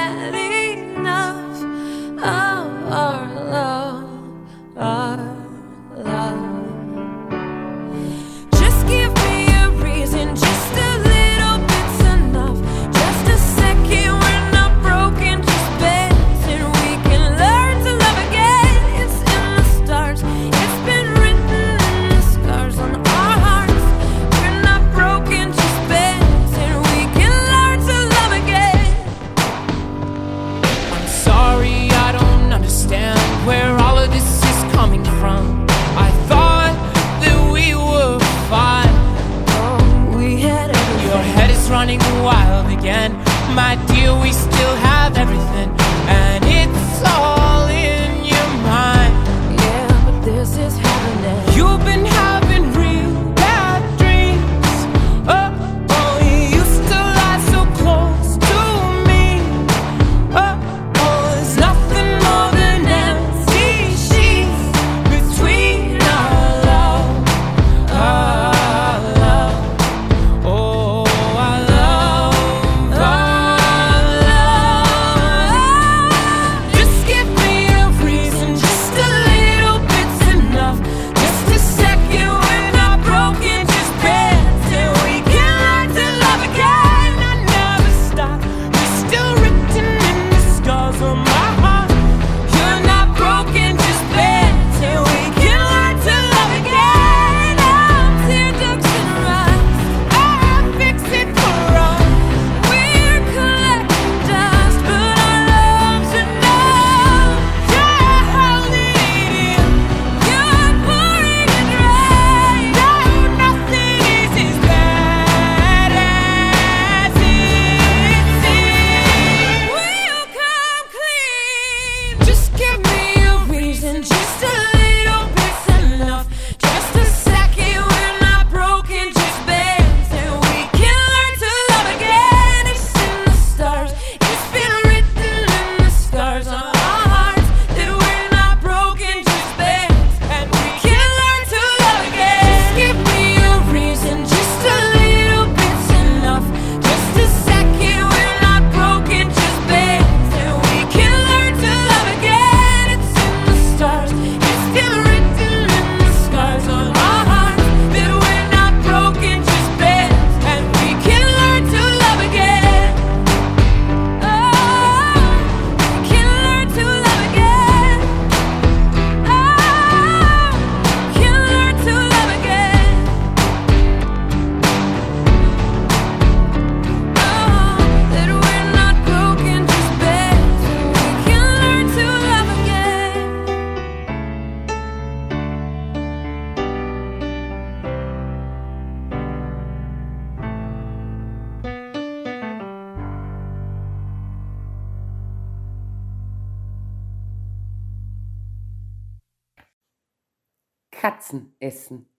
Katzen 201.00 201.56
essen. 201.62 202.10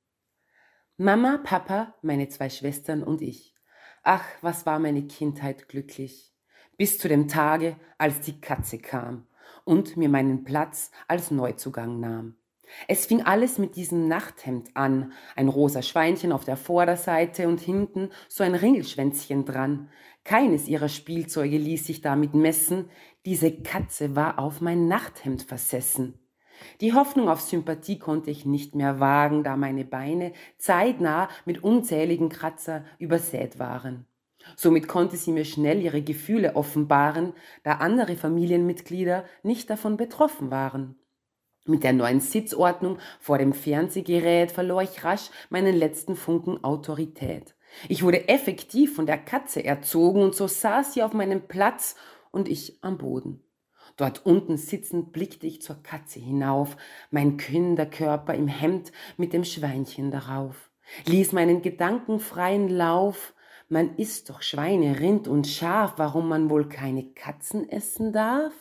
Mama, 0.97 1.39
Papa, 1.45 1.97
meine 2.01 2.31
zwei 2.31 2.49
Schwestern 2.49 3.03
und 3.03 3.21
ich. 3.21 3.55
Ach, 4.03 4.25
was 4.41 4.65
war 4.65 4.79
meine 4.79 5.03
Kindheit 5.03 5.69
glücklich. 5.69 6.33
Bis 6.79 6.97
zu 6.97 7.07
dem 7.07 7.29
Tage, 7.29 7.77
als 7.99 8.23
die 8.23 8.41
Katze 8.41 8.79
kam 8.79 9.27
und 9.67 9.99
mir 9.99 10.09
meinen 10.09 10.45
Platz 10.45 10.93
als 11.09 11.31
Neuzugang 11.31 12.01
nahm. 12.01 12.37
Es 12.89 13.05
fing 13.05 13.21
alles 13.21 13.59
mit 13.59 13.77
diesem 13.77 14.09
Nachthemd 14.09 14.75
an, 14.75 15.13
ein 15.37 15.49
rosa 15.49 15.83
Schweinchen 15.83 16.33
auf 16.33 16.47
der 16.47 16.57
Vorderseite 16.57 17.49
und 17.49 17.61
hinten 17.61 18.09
so 18.31 18.45
ein 18.45 18.55
Ringelschwänzchen 18.55 19.45
dran. 19.45 19.91
Keines 20.25 20.69
ihrer 20.69 20.89
Spielzeuge 20.89 21.59
ließ 21.59 21.87
sich 21.87 22.01
damit 22.01 22.33
messen, 22.33 22.89
diese 23.27 23.53
Katze 23.61 24.17
war 24.17 24.39
auf 24.39 24.63
mein 24.63 24.89
Nachthemd 24.89 25.43
versessen. 25.43 26.20
Die 26.81 26.95
Hoffnung 26.95 27.29
auf 27.29 27.41
Sympathie 27.41 27.99
konnte 27.99 28.31
ich 28.31 28.47
nicht 28.47 28.75
mehr 28.75 29.01
wagen, 29.01 29.43
da 29.45 29.57
meine 29.57 29.85
Beine 29.85 30.33
zeitnah 30.59 31.29
mit 31.45 31.63
unzähligen 31.63 32.29
Kratzer 32.29 32.85
übersät 32.99 33.59
waren. 33.59 34.07
Somit 34.57 34.89
konnte 34.89 35.17
sie 35.17 35.33
mir 35.33 35.45
schnell 35.45 35.83
ihre 35.83 36.03
Gefühle 36.03 36.57
offenbaren, 36.57 37.35
da 37.63 37.75
andere 37.75 38.17
Familienmitglieder 38.17 39.25
nicht 39.43 39.69
davon 39.71 39.97
betroffen 39.97 40.51
waren. 40.51 40.97
Mit 41.67 41.85
der 41.85 41.93
neuen 41.93 42.21
Sitzordnung 42.21 42.99
vor 43.21 43.39
dem 43.39 43.53
Fernsehgerät 43.53 44.51
verlor 44.51 44.83
ich 44.83 45.05
rasch 45.05 45.31
meinen 45.51 45.75
letzten 45.75 46.17
Funken 46.17 46.65
Autorität. 46.65 47.55
Ich 47.89 48.03
wurde 48.03 48.29
effektiv 48.29 48.95
von 48.95 49.07
der 49.07 49.19
Katze 49.19 49.65
erzogen 49.65 50.23
und 50.23 50.35
so 50.35 50.47
saß 50.47 50.95
sie 50.95 51.03
auf 51.03 51.13
meinem 51.13 51.47
Platz 51.47 51.97
und 52.31 52.49
ich 52.49 52.79
am 52.83 52.99
Boden. 52.99 53.43
Dort 53.97 54.25
unten 54.25 54.57
sitzend 54.57 55.13
blickte 55.13 55.47
ich 55.47 55.63
zur 55.63 55.83
Katze 55.83 56.21
hinauf, 56.21 56.77
mein 57.11 57.37
Kinderkörper 57.37 58.35
im 58.35 58.49
Hemd 58.49 58.93
mit 59.17 59.33
dem 59.33 59.45
Schweinchen 59.45 60.11
darauf, 60.11 60.71
ließ 61.07 61.33
meinen 61.33 61.63
Gedanken 61.63 62.21
freien 62.21 62.69
Lauf, 62.69 63.35
man 63.69 63.95
isst 63.97 64.31
doch 64.31 64.43
Schweine, 64.43 64.99
Rind 64.99 65.29
und 65.29 65.47
Schaf, 65.47 65.95
warum 65.97 66.29
man 66.29 66.51
wohl 66.51 66.69
keine 66.69 67.05
Katzen 67.05 67.69
essen 67.69 68.13
darf? 68.13 68.53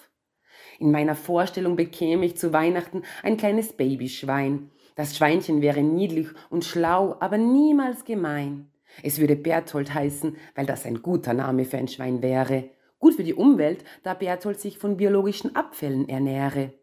In 0.77 0.91
meiner 0.91 1.15
Vorstellung 1.15 1.75
bekäme 1.75 2.25
ich 2.25 2.37
zu 2.37 2.53
Weihnachten 2.53 3.03
ein 3.23 3.37
kleines 3.37 3.73
Babyschwein. 3.73 4.69
Das 4.95 5.17
Schweinchen 5.17 5.61
wäre 5.61 5.81
niedlich 5.81 6.27
und 6.49 6.63
schlau, 6.63 7.15
aber 7.19 7.37
niemals 7.37 8.05
gemein. 8.05 8.69
Es 9.01 9.19
würde 9.19 9.35
Berthold 9.35 9.93
heißen, 9.93 10.37
weil 10.55 10.65
das 10.65 10.85
ein 10.85 11.01
guter 11.01 11.33
Name 11.33 11.65
für 11.65 11.77
ein 11.77 11.87
Schwein 11.87 12.21
wäre. 12.21 12.69
Gut 12.99 13.15
für 13.15 13.23
die 13.23 13.33
Umwelt, 13.33 13.83
da 14.03 14.13
Berthold 14.13 14.59
sich 14.59 14.77
von 14.77 14.97
biologischen 14.97 15.55
Abfällen 15.55 16.07
ernähre. 16.07 16.73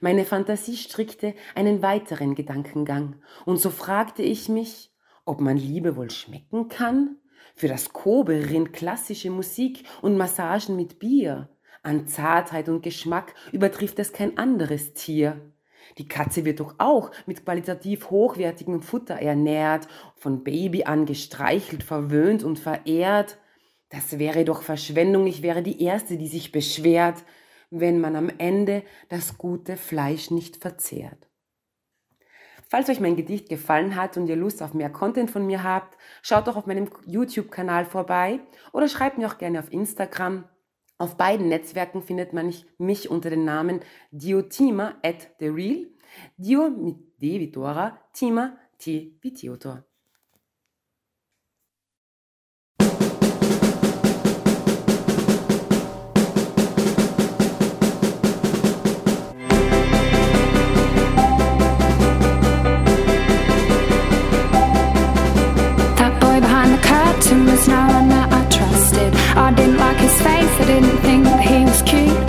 Meine 0.00 0.24
Fantasie 0.24 0.76
strickte 0.76 1.34
einen 1.54 1.82
weiteren 1.82 2.34
Gedankengang, 2.34 3.16
und 3.46 3.58
so 3.58 3.70
fragte 3.70 4.22
ich 4.22 4.48
mich, 4.48 4.90
ob 5.24 5.40
man 5.40 5.56
Liebe 5.56 5.96
wohl 5.96 6.10
schmecken 6.10 6.68
kann? 6.68 7.16
Für 7.54 7.68
das 7.68 7.92
Kobe 7.92 8.50
rinnt 8.50 8.72
klassische 8.72 9.30
Musik 9.30 9.84
und 10.00 10.16
Massagen 10.16 10.76
mit 10.76 10.98
Bier. 10.98 11.48
An 11.82 12.06
Zartheit 12.06 12.68
und 12.68 12.82
Geschmack 12.82 13.34
übertrifft 13.52 13.98
es 13.98 14.12
kein 14.12 14.36
anderes 14.38 14.94
Tier. 14.94 15.40
Die 15.96 16.08
Katze 16.08 16.44
wird 16.44 16.60
doch 16.60 16.74
auch 16.78 17.10
mit 17.26 17.44
qualitativ 17.44 18.10
hochwertigem 18.10 18.82
Futter 18.82 19.14
ernährt, 19.14 19.88
von 20.16 20.44
Baby 20.44 20.84
an 20.84 21.06
gestreichelt, 21.06 21.82
verwöhnt 21.82 22.44
und 22.44 22.58
verehrt. 22.58 23.38
Das 23.90 24.18
wäre 24.18 24.44
doch 24.44 24.62
Verschwendung, 24.62 25.26
ich 25.26 25.42
wäre 25.42 25.62
die 25.62 25.82
Erste, 25.82 26.18
die 26.18 26.28
sich 26.28 26.52
beschwert, 26.52 27.24
wenn 27.70 28.00
man 28.00 28.16
am 28.16 28.30
Ende 28.38 28.82
das 29.08 29.38
gute 29.38 29.76
Fleisch 29.76 30.30
nicht 30.30 30.56
verzehrt. 30.56 31.28
Falls 32.70 32.90
euch 32.90 33.00
mein 33.00 33.16
Gedicht 33.16 33.48
gefallen 33.48 33.96
hat 33.96 34.18
und 34.18 34.26
ihr 34.26 34.36
Lust 34.36 34.62
auf 34.62 34.74
mehr 34.74 34.90
Content 34.90 35.30
von 35.30 35.46
mir 35.46 35.62
habt, 35.62 35.96
schaut 36.20 36.46
doch 36.46 36.56
auf 36.56 36.66
meinem 36.66 36.90
YouTube-Kanal 37.06 37.86
vorbei 37.86 38.40
oder 38.72 38.88
schreibt 38.88 39.16
mir 39.16 39.26
auch 39.26 39.38
gerne 39.38 39.58
auf 39.58 39.72
Instagram. 39.72 40.44
Auf 40.98 41.16
beiden 41.16 41.48
Netzwerken 41.48 42.02
findet 42.02 42.34
man 42.34 42.52
mich 42.76 43.08
unter 43.08 43.30
dem 43.30 43.44
Namen 43.44 43.80
Diotima 44.10 44.96
at 45.02 45.30
the 45.38 45.48
Real. 45.48 45.86
Dio 46.36 46.68
mit 46.68 47.22
D 47.22 47.40
wie 47.40 47.50
Dora, 47.50 47.98
Tima 48.12 48.58
T 48.78 49.16
wie 49.22 49.32
Theodor. 49.32 49.87
Curtain 67.28 67.46
was 67.46 67.68
no 67.68 67.86
one 67.88 68.08
that 68.08 68.32
I 68.32 68.48
trusted. 68.48 69.14
I 69.36 69.52
didn't 69.52 69.76
like 69.76 69.98
his 69.98 70.16
face, 70.22 70.60
I 70.60 70.64
didn't 70.66 70.98
think 70.98 71.24
that 71.24 71.40
he 71.40 71.64
was 71.64 71.82
cute. 71.82 72.27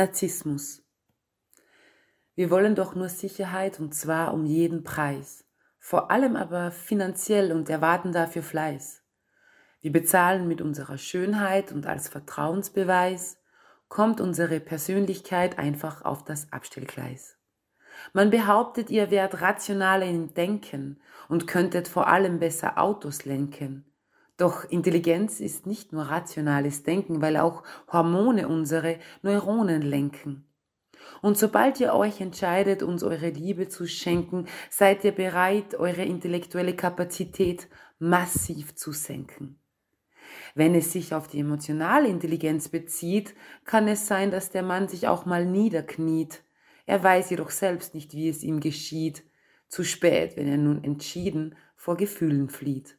Narzissmus. 0.00 0.82
Wir 2.34 2.50
wollen 2.50 2.74
doch 2.74 2.94
nur 2.94 3.10
Sicherheit 3.10 3.78
und 3.80 3.94
zwar 3.94 4.32
um 4.32 4.46
jeden 4.46 4.82
Preis, 4.82 5.44
vor 5.78 6.10
allem 6.10 6.36
aber 6.36 6.70
finanziell 6.70 7.52
und 7.52 7.68
erwarten 7.68 8.10
dafür 8.10 8.42
Fleiß. 8.42 9.02
Wir 9.82 9.92
bezahlen 9.92 10.48
mit 10.48 10.62
unserer 10.62 10.96
Schönheit 10.96 11.70
und 11.70 11.84
als 11.84 12.08
Vertrauensbeweis 12.08 13.42
kommt 13.88 14.22
unsere 14.22 14.58
Persönlichkeit 14.58 15.58
einfach 15.58 16.02
auf 16.02 16.24
das 16.24 16.50
Abstellgleis. 16.50 17.36
Man 18.14 18.30
behauptet, 18.30 18.88
ihr 18.88 19.10
wärt 19.10 19.42
rationaler 19.42 20.06
im 20.06 20.32
Denken 20.32 20.98
und 21.28 21.46
könntet 21.46 21.88
vor 21.88 22.06
allem 22.06 22.38
besser 22.38 22.78
Autos 22.78 23.26
lenken. 23.26 23.84
Doch 24.40 24.64
Intelligenz 24.70 25.38
ist 25.38 25.66
nicht 25.66 25.92
nur 25.92 26.04
rationales 26.04 26.82
Denken, 26.82 27.20
weil 27.20 27.36
auch 27.36 27.62
Hormone 27.92 28.48
unsere 28.48 28.98
Neuronen 29.20 29.82
lenken. 29.82 30.46
Und 31.20 31.36
sobald 31.36 31.78
ihr 31.78 31.92
euch 31.92 32.22
entscheidet, 32.22 32.82
uns 32.82 33.02
eure 33.02 33.28
Liebe 33.28 33.68
zu 33.68 33.86
schenken, 33.86 34.46
seid 34.70 35.04
ihr 35.04 35.12
bereit, 35.12 35.74
eure 35.74 36.06
intellektuelle 36.06 36.74
Kapazität 36.74 37.68
massiv 37.98 38.74
zu 38.76 38.92
senken. 38.92 39.58
Wenn 40.54 40.74
es 40.74 40.90
sich 40.90 41.12
auf 41.12 41.28
die 41.28 41.40
emotionale 41.40 42.08
Intelligenz 42.08 42.70
bezieht, 42.70 43.34
kann 43.66 43.88
es 43.88 44.06
sein, 44.06 44.30
dass 44.30 44.48
der 44.48 44.62
Mann 44.62 44.88
sich 44.88 45.06
auch 45.06 45.26
mal 45.26 45.44
niederkniet. 45.44 46.42
Er 46.86 47.04
weiß 47.04 47.28
jedoch 47.28 47.50
selbst 47.50 47.94
nicht, 47.94 48.14
wie 48.14 48.30
es 48.30 48.42
ihm 48.42 48.60
geschieht. 48.60 49.22
Zu 49.68 49.84
spät, 49.84 50.38
wenn 50.38 50.48
er 50.48 50.56
nun 50.56 50.82
entschieden 50.82 51.56
vor 51.76 51.98
Gefühlen 51.98 52.48
flieht. 52.48 52.96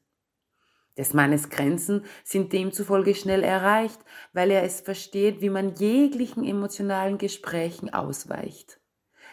Des 0.98 1.14
Mannes 1.14 1.50
Grenzen 1.50 2.06
sind 2.24 2.52
demzufolge 2.52 3.16
schnell 3.16 3.44
erreicht, 3.44 4.00
weil 4.34 4.52
er 4.52 4.64
es 4.64 4.82
versteht, 4.82 5.42
wie 5.42 5.50
man 5.50 5.76
jeglichen 5.76 6.44
emotionalen 6.44 7.18
Gesprächen 7.18 7.94
ausweicht. 7.94 8.80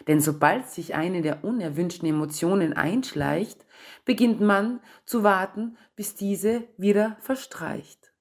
Denn 0.07 0.21
sobald 0.21 0.69
sich 0.69 0.95
eine 0.95 1.21
der 1.21 1.43
unerwünschten 1.43 2.07
Emotionen 2.07 2.73
einschleicht, 2.73 3.65
beginnt 4.05 4.39
man 4.39 4.79
zu 5.05 5.23
warten, 5.23 5.77
bis 5.95 6.15
diese 6.15 6.63
wieder 6.77 7.17
verstreicht. 7.19 8.13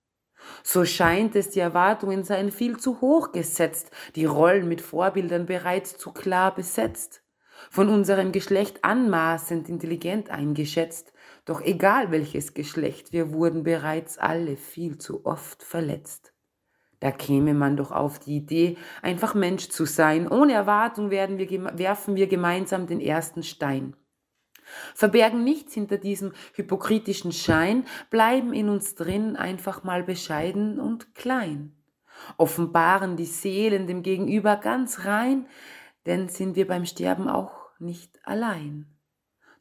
So 0.63 0.85
scheint 0.85 1.37
es, 1.37 1.51
die 1.51 1.61
Erwartungen 1.61 2.25
seien 2.25 2.51
viel 2.51 2.79
zu 2.79 3.01
hoch 3.01 3.33
gesetzt, 3.33 3.91
die 4.15 4.25
Rollen 4.25 4.69
mit 4.69 4.81
Vorbildern 4.81 5.47
bereits 5.47 5.99
zu 5.99 6.13
klar 6.13 6.55
besetzt, 6.55 7.23
von 7.71 7.89
unserem 7.89 8.33
Geschlecht 8.33 8.85
anmaßend 8.85 9.69
intelligent 9.69 10.31
eingeschätzt, 10.31 11.13
doch 11.49 11.63
egal 11.63 12.11
welches 12.11 12.53
Geschlecht, 12.53 13.13
wir 13.13 13.33
wurden 13.33 13.63
bereits 13.63 14.19
alle 14.19 14.57
viel 14.57 14.99
zu 14.99 15.25
oft 15.25 15.63
verletzt. 15.63 16.35
Da 17.01 17.11
käme 17.11 17.55
man 17.55 17.77
doch 17.77 17.91
auf 17.91 18.19
die 18.19 18.37
Idee, 18.37 18.77
einfach 19.03 19.35
Mensch 19.35 19.69
zu 19.69 19.87
sein. 19.87 20.31
Ohne 20.31 20.53
Erwartung 20.53 21.11
werden 21.11 21.39
wir, 21.39 21.79
werfen 21.79 22.17
wir 22.17 22.27
gemeinsam 22.27 22.87
den 22.87 23.01
ersten 23.01 23.43
Stein. 23.43 23.97
Verbergen 24.95 25.43
nichts 25.43 25.73
hinter 25.73 25.97
diesem 25.97 26.33
hypokritischen 26.53 27.33
Schein, 27.33 27.87
bleiben 28.11 28.53
in 28.53 28.69
uns 28.69 28.95
drin 28.95 29.37
einfach 29.37 29.85
mal 29.85 30.03
bescheiden 30.03 30.79
und 30.79 31.15
klein. 31.15 31.73
Offenbaren 32.37 33.17
die 33.17 33.25
Seelen 33.25 33.87
dem 33.87 34.03
Gegenüber 34.03 34.57
ganz 34.57 35.07
rein, 35.07 35.47
denn 36.05 36.29
sind 36.29 36.57
wir 36.57 36.67
beim 36.67 36.85
Sterben 36.85 37.29
auch 37.29 37.71
nicht 37.79 38.19
allein. 38.27 38.98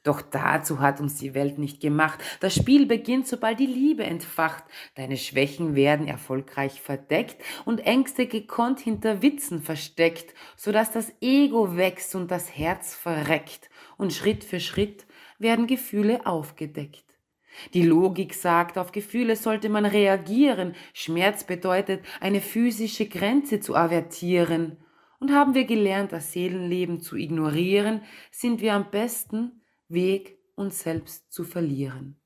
Doch 0.08 0.22
dazu 0.22 0.80
hat 0.80 1.02
uns 1.02 1.16
die 1.16 1.34
Welt 1.34 1.58
nicht 1.58 1.82
gemacht. 1.82 2.24
Das 2.40 2.56
Spiel 2.56 2.86
beginnt, 2.86 3.28
sobald 3.28 3.60
die 3.60 3.66
Liebe 3.66 4.06
entfacht. 4.06 4.64
Deine 4.96 5.18
Schwächen 5.18 5.76
werden 5.76 6.08
erfolgreich 6.08 6.80
verdeckt 6.80 7.44
und 7.66 7.86
Ängste 7.86 8.26
gekonnt 8.26 8.80
hinter 8.80 9.22
Witzen 9.22 9.62
versteckt, 9.62 10.34
sodass 10.56 10.94
das 10.94 11.12
Ego 11.20 11.76
wächst 11.76 12.16
und 12.16 12.32
das 12.32 12.58
Herz 12.58 12.96
verreckt. 12.96 13.70
Und 13.98 14.14
Schritt 14.14 14.46
für 14.46 14.62
Schritt 14.62 15.06
werden 15.40 15.68
Gefühle 15.68 16.26
aufgedeckt. 16.26 17.04
Die 17.74 17.84
Logik 17.84 18.34
sagt, 18.34 18.78
auf 18.78 18.94
Gefühle 18.94 19.36
sollte 19.36 19.68
man 19.68 19.86
reagieren. 19.86 20.74
Schmerz 20.94 21.44
bedeutet, 21.44 22.02
eine 22.22 22.40
physische 22.40 23.10
Grenze 23.10 23.60
zu 23.60 23.76
avertieren. 23.76 24.78
Und 25.20 25.34
haben 25.34 25.54
wir 25.54 25.66
gelernt, 25.66 26.14
das 26.14 26.32
Seelenleben 26.32 27.02
zu 27.02 27.18
ignorieren, 27.18 28.04
sind 28.32 28.62
wir 28.62 28.74
am 28.74 28.90
besten 28.90 29.64
Weg, 29.90 30.40
uns 30.56 30.80
selbst 30.80 31.32
zu 31.32 31.44
verlieren. 31.44 32.20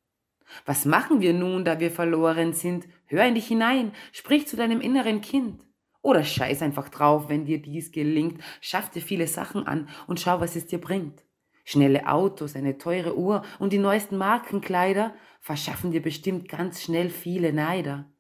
Was 0.66 0.86
machen 0.86 1.22
wir 1.22 1.34
nun, 1.34 1.64
da 1.64 1.80
wir 1.80 1.92
verloren 1.92 2.54
sind? 2.54 2.88
Hör 3.06 3.26
in 3.26 3.36
dich 3.36 3.48
hinein, 3.48 3.94
sprich 4.12 4.48
zu 4.48 4.56
deinem 4.56 4.82
inneren 4.82 5.22
Kind. 5.22 5.66
Oder 6.02 6.24
scheiß 6.24 6.62
einfach 6.62 6.90
drauf, 6.90 7.30
wenn 7.30 7.46
dir 7.46 7.62
dies 7.62 7.92
gelingt, 7.92 8.42
schaff 8.60 8.90
dir 8.90 9.02
viele 9.02 9.28
Sachen 9.28 9.68
an 9.68 9.88
und 10.08 10.20
schau, 10.20 10.40
was 10.40 10.56
es 10.56 10.66
dir 10.66 10.82
bringt. 10.82 11.24
Schnelle 11.64 12.08
Autos, 12.08 12.56
eine 12.56 12.78
teure 12.80 13.16
Uhr 13.18 13.44
und 13.60 13.72
die 13.72 13.78
neuesten 13.78 14.18
Markenkleider 14.18 15.14
verschaffen 15.40 15.92
dir 15.92 16.02
bestimmt 16.02 16.50
ganz 16.50 16.82
schnell 16.82 17.10
viele 17.10 17.54
Neider. 17.54 18.12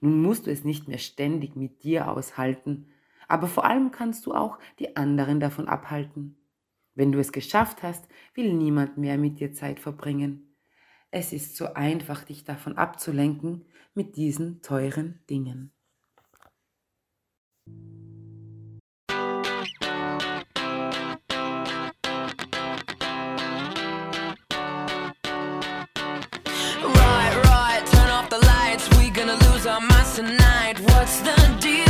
Nun 0.00 0.20
musst 0.20 0.46
du 0.46 0.50
es 0.50 0.64
nicht 0.64 0.88
mehr 0.88 0.98
ständig 0.98 1.54
mit 1.54 1.84
dir 1.84 2.10
aushalten, 2.10 2.88
aber 3.28 3.46
vor 3.46 3.64
allem 3.64 3.92
kannst 3.92 4.26
du 4.26 4.34
auch 4.34 4.58
die 4.78 4.96
anderen 4.96 5.38
davon 5.38 5.68
abhalten. 5.68 6.37
Wenn 6.98 7.12
du 7.12 7.20
es 7.20 7.30
geschafft 7.30 7.84
hast, 7.84 8.08
will 8.34 8.52
niemand 8.52 8.98
mehr 8.98 9.18
mit 9.18 9.38
dir 9.38 9.52
Zeit 9.52 9.78
verbringen. 9.78 10.56
Es 11.12 11.32
ist 11.32 11.54
so 11.54 11.74
einfach, 11.74 12.24
dich 12.24 12.42
davon 12.42 12.76
abzulenken 12.76 13.66
mit 13.94 14.16
diesen 14.16 14.62
teuren 14.62 15.20
Dingen. 15.30 15.70
Right, 26.82 27.36
right, 27.46 27.86
turn 27.92 28.10
off 28.10 28.28
the 28.28 28.44
lights. 28.44 28.88
We 28.98 29.10
gonna 29.10 29.38
lose 29.52 29.68
our 29.68 29.80
minds 29.80 30.16
tonight. 30.16 30.80
What's 30.80 31.20
the 31.20 31.36
dealio? 31.60 31.87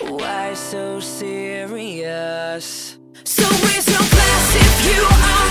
Why 0.00 0.54
so 0.54 1.00
serious? 1.00 2.98
So 3.24 3.42
raise 3.42 3.88
your 3.88 3.98
glass 3.98 4.54
if 4.54 4.96
you 4.96 5.02
are 5.02 5.47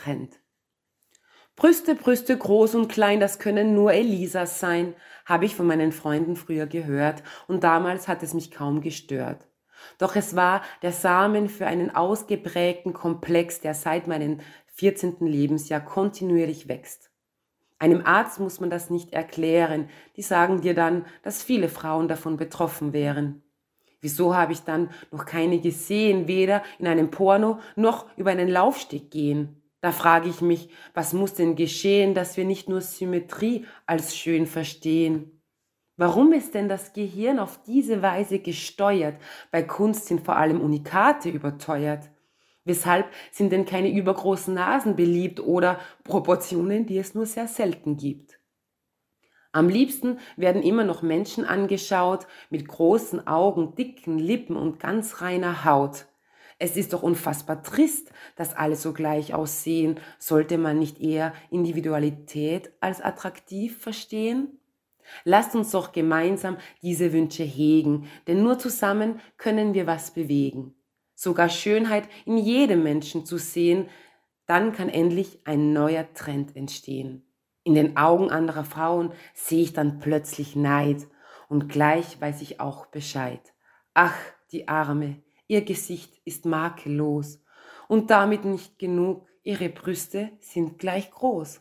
Trend. 0.00 0.40
Brüste, 1.56 1.94
Brüste, 1.94 2.38
groß 2.38 2.74
und 2.74 2.88
klein, 2.88 3.20
das 3.20 3.38
können 3.38 3.74
nur 3.74 3.92
Elisas 3.92 4.60
sein, 4.60 4.94
habe 5.26 5.44
ich 5.44 5.54
von 5.54 5.66
meinen 5.66 5.92
Freunden 5.92 6.36
früher 6.36 6.66
gehört 6.66 7.22
und 7.48 7.64
damals 7.64 8.08
hat 8.08 8.22
es 8.22 8.32
mich 8.32 8.50
kaum 8.50 8.80
gestört. 8.80 9.46
Doch 9.98 10.16
es 10.16 10.36
war 10.36 10.62
der 10.82 10.92
Samen 10.92 11.48
für 11.48 11.66
einen 11.66 11.94
ausgeprägten 11.94 12.92
Komplex, 12.92 13.60
der 13.60 13.74
seit 13.74 14.06
meinem 14.06 14.40
14. 14.74 15.16
Lebensjahr 15.20 15.80
kontinuierlich 15.80 16.68
wächst. 16.68 17.10
Einem 17.78 18.04
Arzt 18.04 18.40
muss 18.40 18.60
man 18.60 18.70
das 18.70 18.88
nicht 18.88 19.12
erklären, 19.12 19.88
die 20.16 20.22
sagen 20.22 20.62
dir 20.62 20.74
dann, 20.74 21.04
dass 21.22 21.42
viele 21.42 21.68
Frauen 21.68 22.08
davon 22.08 22.36
betroffen 22.36 22.92
wären. 22.92 23.42
Wieso 24.00 24.34
habe 24.34 24.52
ich 24.52 24.60
dann 24.60 24.90
noch 25.10 25.26
keine 25.26 25.60
gesehen, 25.60 26.26
weder 26.26 26.62
in 26.78 26.86
einem 26.86 27.10
Porno 27.10 27.58
noch 27.76 28.06
über 28.16 28.30
einen 28.30 28.48
Laufsteg 28.48 29.10
gehen? 29.10 29.59
Da 29.80 29.92
frage 29.92 30.28
ich 30.28 30.42
mich, 30.42 30.68
was 30.92 31.12
muss 31.12 31.34
denn 31.34 31.56
geschehen, 31.56 32.14
dass 32.14 32.36
wir 32.36 32.44
nicht 32.44 32.68
nur 32.68 32.80
Symmetrie 32.82 33.66
als 33.86 34.16
schön 34.16 34.46
verstehen? 34.46 35.40
Warum 35.96 36.32
ist 36.32 36.54
denn 36.54 36.68
das 36.68 36.92
Gehirn 36.92 37.38
auf 37.38 37.62
diese 37.62 38.02
Weise 38.02 38.38
gesteuert? 38.38 39.20
Bei 39.50 39.62
Kunst 39.62 40.06
sind 40.06 40.24
vor 40.24 40.36
allem 40.36 40.60
Unikate 40.60 41.28
überteuert. 41.28 42.10
Weshalb 42.64 43.06
sind 43.32 43.52
denn 43.52 43.64
keine 43.64 43.90
übergroßen 43.90 44.54
Nasen 44.54 44.96
beliebt 44.96 45.40
oder 45.40 45.78
Proportionen, 46.04 46.86
die 46.86 46.98
es 46.98 47.14
nur 47.14 47.26
sehr 47.26 47.48
selten 47.48 47.96
gibt? 47.96 48.38
Am 49.52 49.68
liebsten 49.68 50.20
werden 50.36 50.62
immer 50.62 50.84
noch 50.84 51.02
Menschen 51.02 51.44
angeschaut 51.44 52.26
mit 52.50 52.68
großen 52.68 53.26
Augen, 53.26 53.74
dicken 53.74 54.18
Lippen 54.18 54.56
und 54.56 54.78
ganz 54.78 55.20
reiner 55.20 55.64
Haut. 55.64 56.06
Es 56.62 56.76
ist 56.76 56.92
doch 56.92 57.02
unfassbar 57.02 57.62
trist, 57.62 58.12
dass 58.36 58.54
alle 58.54 58.76
so 58.76 58.92
gleich 58.92 59.32
aussehen. 59.32 59.98
Sollte 60.18 60.58
man 60.58 60.78
nicht 60.78 61.00
eher 61.00 61.32
Individualität 61.50 62.70
als 62.80 63.00
attraktiv 63.00 63.78
verstehen? 63.78 64.60
Lasst 65.24 65.54
uns 65.54 65.70
doch 65.70 65.90
gemeinsam 65.92 66.58
diese 66.82 67.14
Wünsche 67.14 67.44
hegen, 67.44 68.08
denn 68.26 68.42
nur 68.42 68.58
zusammen 68.58 69.20
können 69.38 69.72
wir 69.72 69.86
was 69.86 70.12
bewegen. 70.12 70.74
Sogar 71.14 71.48
Schönheit 71.48 72.06
in 72.26 72.36
jedem 72.36 72.82
Menschen 72.82 73.24
zu 73.24 73.38
sehen, 73.38 73.88
dann 74.44 74.74
kann 74.74 74.90
endlich 74.90 75.40
ein 75.46 75.72
neuer 75.72 76.12
Trend 76.12 76.56
entstehen. 76.56 77.24
In 77.64 77.74
den 77.74 77.96
Augen 77.96 78.30
anderer 78.30 78.64
Frauen 78.64 79.12
sehe 79.32 79.62
ich 79.62 79.72
dann 79.72 79.98
plötzlich 79.98 80.56
Neid 80.56 81.06
und 81.48 81.70
gleich 81.70 82.20
weiß 82.20 82.42
ich 82.42 82.60
auch 82.60 82.84
Bescheid. 82.84 83.40
Ach, 83.94 84.14
die 84.52 84.68
Arme, 84.68 85.22
ihr 85.50 85.62
Gesicht 85.62 86.20
ist 86.24 86.46
makellos 86.46 87.42
und 87.88 88.10
damit 88.10 88.44
nicht 88.44 88.78
genug, 88.78 89.26
ihre 89.42 89.68
Brüste 89.68 90.30
sind 90.38 90.78
gleich 90.78 91.10
groß. 91.10 91.58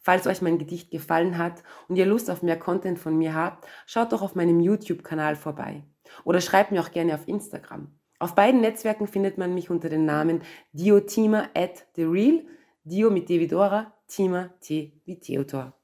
Falls 0.00 0.26
euch 0.26 0.42
mein 0.42 0.58
Gedicht 0.58 0.90
gefallen 0.90 1.38
hat 1.38 1.62
und 1.86 1.94
ihr 1.94 2.06
Lust 2.06 2.30
auf 2.30 2.42
mehr 2.42 2.58
Content 2.58 2.98
von 2.98 3.16
mir 3.16 3.32
habt, 3.32 3.68
schaut 3.86 4.12
doch 4.12 4.22
auf 4.22 4.34
meinem 4.34 4.58
YouTube-Kanal 4.58 5.36
vorbei 5.36 5.84
oder 6.24 6.40
schreibt 6.40 6.72
mir 6.72 6.80
auch 6.80 6.90
gerne 6.90 7.14
auf 7.14 7.28
Instagram. 7.28 7.96
Auf 8.18 8.34
beiden 8.34 8.60
Netzwerken 8.60 9.06
findet 9.06 9.38
man 9.38 9.54
mich 9.54 9.70
unter 9.70 9.88
dem 9.88 10.04
Namen 10.04 10.42
Diotima 10.72 11.48
at 11.54 11.86
the 11.94 12.02
Real, 12.02 12.44
Dio 12.82 13.08
mit 13.08 13.28
D 13.28 13.38
wie 13.38 13.46
Dora, 13.46 13.94
Tima 14.08 14.50
T 14.60 15.00
wie 15.04 15.20
Theodor. 15.20 15.77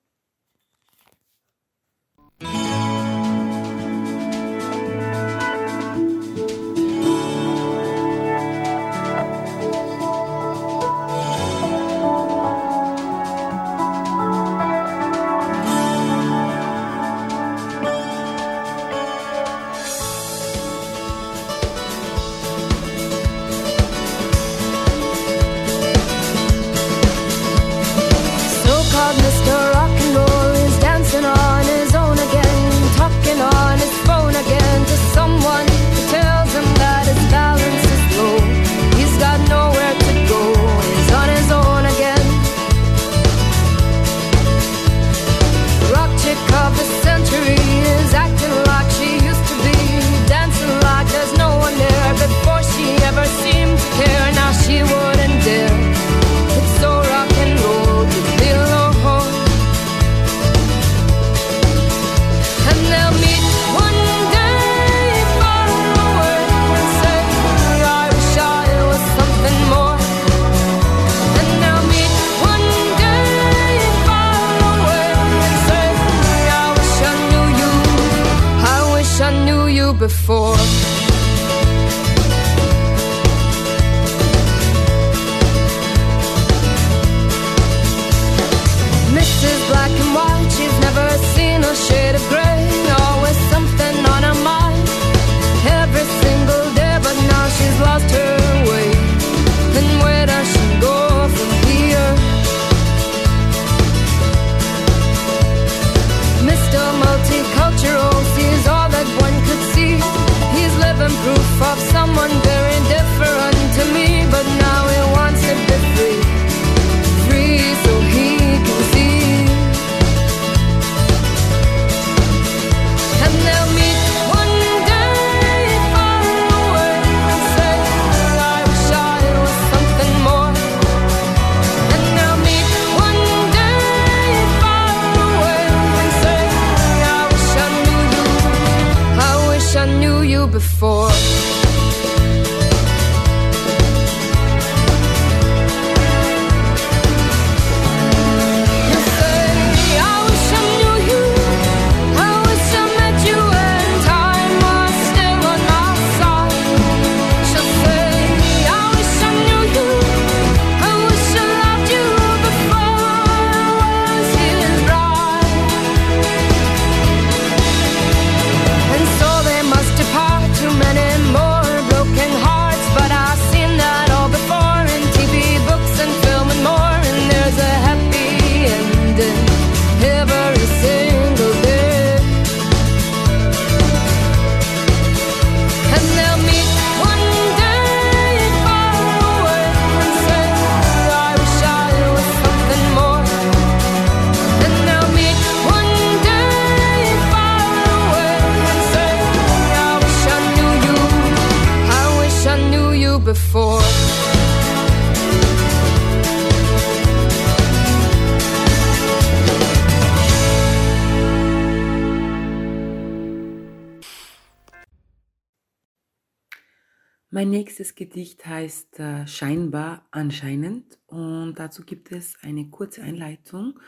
Mein 217.34 217.50
nächstes 217.50 217.96
Gedicht 217.96 218.46
heißt 218.46 219.00
äh, 219.00 219.26
Scheinbar 219.26 220.06
anscheinend 220.12 221.00
und 221.08 221.56
dazu 221.56 221.84
gibt 221.84 222.12
es 222.12 222.36
eine 222.42 222.68
kurze 222.70 223.02
Einleitung. 223.02 223.80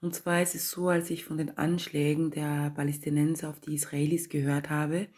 Und 0.00 0.14
zwar 0.14 0.40
ist 0.40 0.54
es 0.54 0.70
so, 0.70 0.88
als 0.88 1.10
ich 1.10 1.26
von 1.26 1.36
den 1.36 1.58
Anschlägen 1.58 2.30
der 2.30 2.70
Palästinenser 2.70 3.50
auf 3.50 3.60
die 3.60 3.74
Israelis 3.74 4.30
gehört 4.30 4.70
habe, 4.70 5.08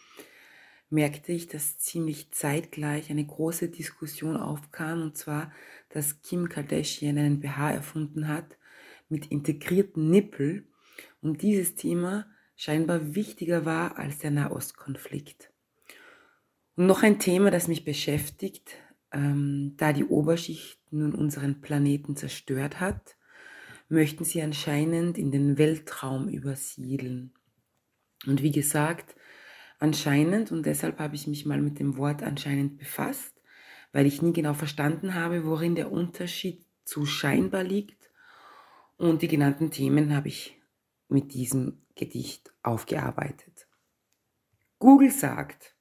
merkte 0.90 1.30
ich, 1.30 1.46
dass 1.46 1.78
ziemlich 1.78 2.32
zeitgleich 2.32 3.10
eine 3.10 3.24
große 3.24 3.68
Diskussion 3.68 4.36
aufkam, 4.36 5.00
und 5.00 5.16
zwar, 5.16 5.52
dass 5.90 6.20
Kim 6.20 6.48
Kardashian 6.48 7.16
einen 7.16 7.38
BH 7.38 7.74
erfunden 7.74 8.26
hat 8.26 8.58
mit 9.08 9.26
integrierten 9.26 10.10
Nippel 10.10 10.66
und 11.20 11.42
dieses 11.42 11.76
Thema 11.76 12.26
scheinbar 12.56 13.14
wichtiger 13.14 13.64
war 13.64 13.98
als 13.98 14.18
der 14.18 14.32
Nahostkonflikt. 14.32 15.51
Und 16.76 16.86
noch 16.86 17.02
ein 17.02 17.18
Thema, 17.18 17.50
das 17.50 17.68
mich 17.68 17.84
beschäftigt, 17.84 18.76
ähm, 19.12 19.74
da 19.76 19.92
die 19.92 20.04
Oberschicht 20.04 20.80
nun 20.90 21.14
unseren 21.14 21.60
Planeten 21.60 22.16
zerstört 22.16 22.80
hat, 22.80 23.16
möchten 23.88 24.24
sie 24.24 24.40
anscheinend 24.42 25.18
in 25.18 25.30
den 25.30 25.58
Weltraum 25.58 26.28
übersiedeln. 26.28 27.34
Und 28.26 28.42
wie 28.42 28.52
gesagt, 28.52 29.14
anscheinend, 29.78 30.50
und 30.50 30.64
deshalb 30.64 30.98
habe 30.98 31.14
ich 31.14 31.26
mich 31.26 31.44
mal 31.44 31.60
mit 31.60 31.78
dem 31.78 31.96
Wort 31.98 32.22
anscheinend 32.22 32.78
befasst, 32.78 33.42
weil 33.92 34.06
ich 34.06 34.22
nie 34.22 34.32
genau 34.32 34.54
verstanden 34.54 35.14
habe, 35.14 35.44
worin 35.44 35.74
der 35.74 35.92
Unterschied 35.92 36.64
zu 36.84 37.04
scheinbar 37.04 37.64
liegt. 37.64 38.10
Und 38.96 39.20
die 39.20 39.28
genannten 39.28 39.70
Themen 39.70 40.14
habe 40.14 40.28
ich 40.28 40.58
mit 41.08 41.34
diesem 41.34 41.82
Gedicht 41.94 42.54
aufgearbeitet. 42.62 43.66
Google 44.78 45.10
sagt, 45.10 45.74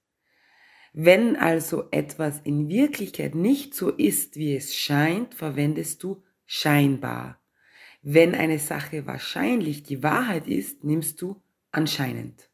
wenn 0.94 1.38
also 1.38 1.86
etwas 1.92 2.42
in 2.44 2.68
Wirklichkeit 2.68 3.34
nicht 3.36 3.74
so 3.74 3.90
ist, 3.90 4.36
wie 4.36 4.56
es 4.56 4.76
scheint, 4.76 5.34
verwendest 5.36 6.04
du 6.04 6.24
scheinbar. 6.46 7.40
Wenn 8.02 8.36
eine 8.36 8.60
Sache 8.60 9.06
wahrscheinlich 9.06 9.84
die 9.84 10.04
Wahrheit 10.04 10.48
ist, 10.48 10.84
nimmst 10.84 11.22
du 11.22 11.42
anscheinend. 11.72 12.50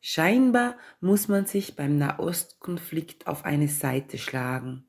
Scheinbar 0.00 0.76
muss 1.00 1.28
man 1.28 1.46
sich 1.46 1.74
beim 1.74 1.96
Nahostkonflikt 1.96 3.26
auf 3.26 3.44
eine 3.44 3.68
Seite 3.68 4.18
schlagen. 4.18 4.84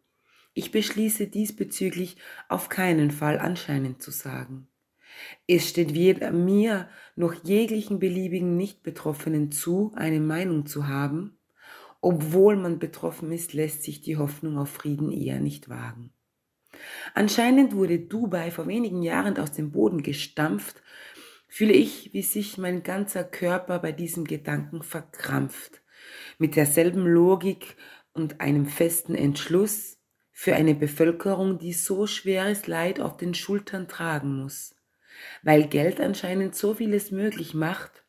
Ich 0.54 0.72
beschließe 0.72 1.28
diesbezüglich 1.28 2.18
auf 2.49 2.70
keinen 2.70 3.10
Fall 3.10 3.39
anscheinend 3.39 4.01
zu 4.01 4.12
sagen. 4.12 4.68
Es 5.47 5.70
steht 5.70 5.93
weder 5.93 6.32
mir 6.32 6.89
noch 7.16 7.34
jeglichen 7.43 7.99
beliebigen 7.99 8.58
Nicht-Betroffenen 8.58 9.51
zu, 9.51 9.91
eine 9.95 10.20
Meinung 10.20 10.66
zu 10.66 10.88
haben, 10.88 11.38
obwohl 12.04 12.58
man 12.58 12.80
betroffen 12.80 13.32
ist, 13.32 13.54
lässt 13.54 13.84
sich 13.84 14.01
die 14.01 14.18
Hoffnung 14.18 14.58
auf 14.58 14.70
Frieden 14.70 15.10
eher 15.10 15.39
nicht 15.39 15.70
wagen. 15.70 16.12
Anscheinend 17.14 17.74
wurde 17.74 17.97
Dubai 17.97 18.51
vor 18.51 18.68
wenigen 18.68 19.04
Jahren 19.04 19.38
aus 19.38 19.54
dem 19.54 19.72
Boden 19.72 20.04
gestampft, 20.04 20.84
fühle 21.47 21.72
ich, 21.72 22.14
wie 22.14 22.22
sich 22.22 22.58
mein 22.58 22.84
ganzer 22.84 23.24
Körper 23.24 23.80
bei 23.80 23.93
diesem 23.93 24.26
Gedanken 24.26 24.84
verkrampft, 24.84 25.82
mit 26.39 26.58
derselben 26.58 27.08
Logik 27.08 27.78
und 28.12 28.41
einem 28.41 28.66
festen 28.66 29.16
Entschluss 29.16 29.97
für 30.34 30.56
eine 30.56 30.76
Bevölkerung, 30.76 31.58
die 31.58 31.72
so 31.72 32.06
schweres 32.06 32.68
Leid 32.68 32.99
auf 32.99 33.16
den 33.16 33.34
Schultern 33.34 33.88
tragen 33.88 34.41
muss, 34.41 34.76
weil 35.41 35.68
Geld 35.68 36.01
anscheinend 36.01 36.54
so 36.54 36.74
vieles 36.74 37.12
möglich 37.12 37.54
macht, 37.54 38.04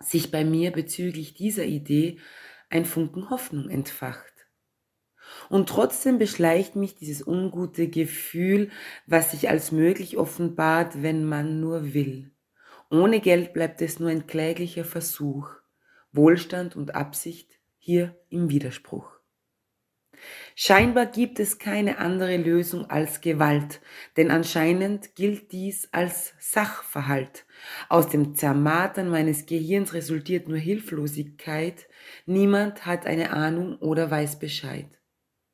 sich 0.00 0.32
bei 0.32 0.44
mir 0.44 0.72
bezüglich 0.72 1.34
dieser 1.34 1.64
Idee 1.64 2.18
ein 2.68 2.84
Funken 2.84 3.30
Hoffnung 3.30 3.68
entfacht. 3.68 4.32
Und 5.48 5.68
trotzdem 5.68 6.18
beschleicht 6.18 6.76
mich 6.76 6.94
dieses 6.94 7.26
ungute 7.26 7.88
Gefühl, 7.88 8.70
was 9.06 9.32
sich 9.32 9.48
als 9.48 9.72
möglich 9.72 10.16
offenbart, 10.16 11.02
wenn 11.02 11.24
man 11.24 11.60
nur 11.60 11.94
will. 11.94 12.30
Ohne 12.90 13.20
Geld 13.20 13.52
bleibt 13.52 13.82
es 13.82 13.98
nur 13.98 14.10
ein 14.10 14.26
kläglicher 14.26 14.84
Versuch, 14.84 15.50
Wohlstand 16.12 16.76
und 16.76 16.94
Absicht 16.94 17.58
hier 17.78 18.16
im 18.28 18.48
Widerspruch. 18.48 19.15
Scheinbar 20.54 21.06
gibt 21.06 21.38
es 21.40 21.58
keine 21.58 21.98
andere 21.98 22.36
Lösung 22.36 22.88
als 22.90 23.20
Gewalt, 23.20 23.80
denn 24.16 24.30
anscheinend 24.30 25.14
gilt 25.14 25.52
dies 25.52 25.88
als 25.92 26.34
Sachverhalt. 26.38 27.44
Aus 27.88 28.08
dem 28.08 28.34
Zermatern 28.34 29.08
meines 29.08 29.46
Gehirns 29.46 29.94
resultiert 29.94 30.48
nur 30.48 30.58
Hilflosigkeit, 30.58 31.88
niemand 32.26 32.86
hat 32.86 33.06
eine 33.06 33.32
Ahnung 33.32 33.76
oder 33.76 34.10
weiß 34.10 34.38
Bescheid. 34.38 34.88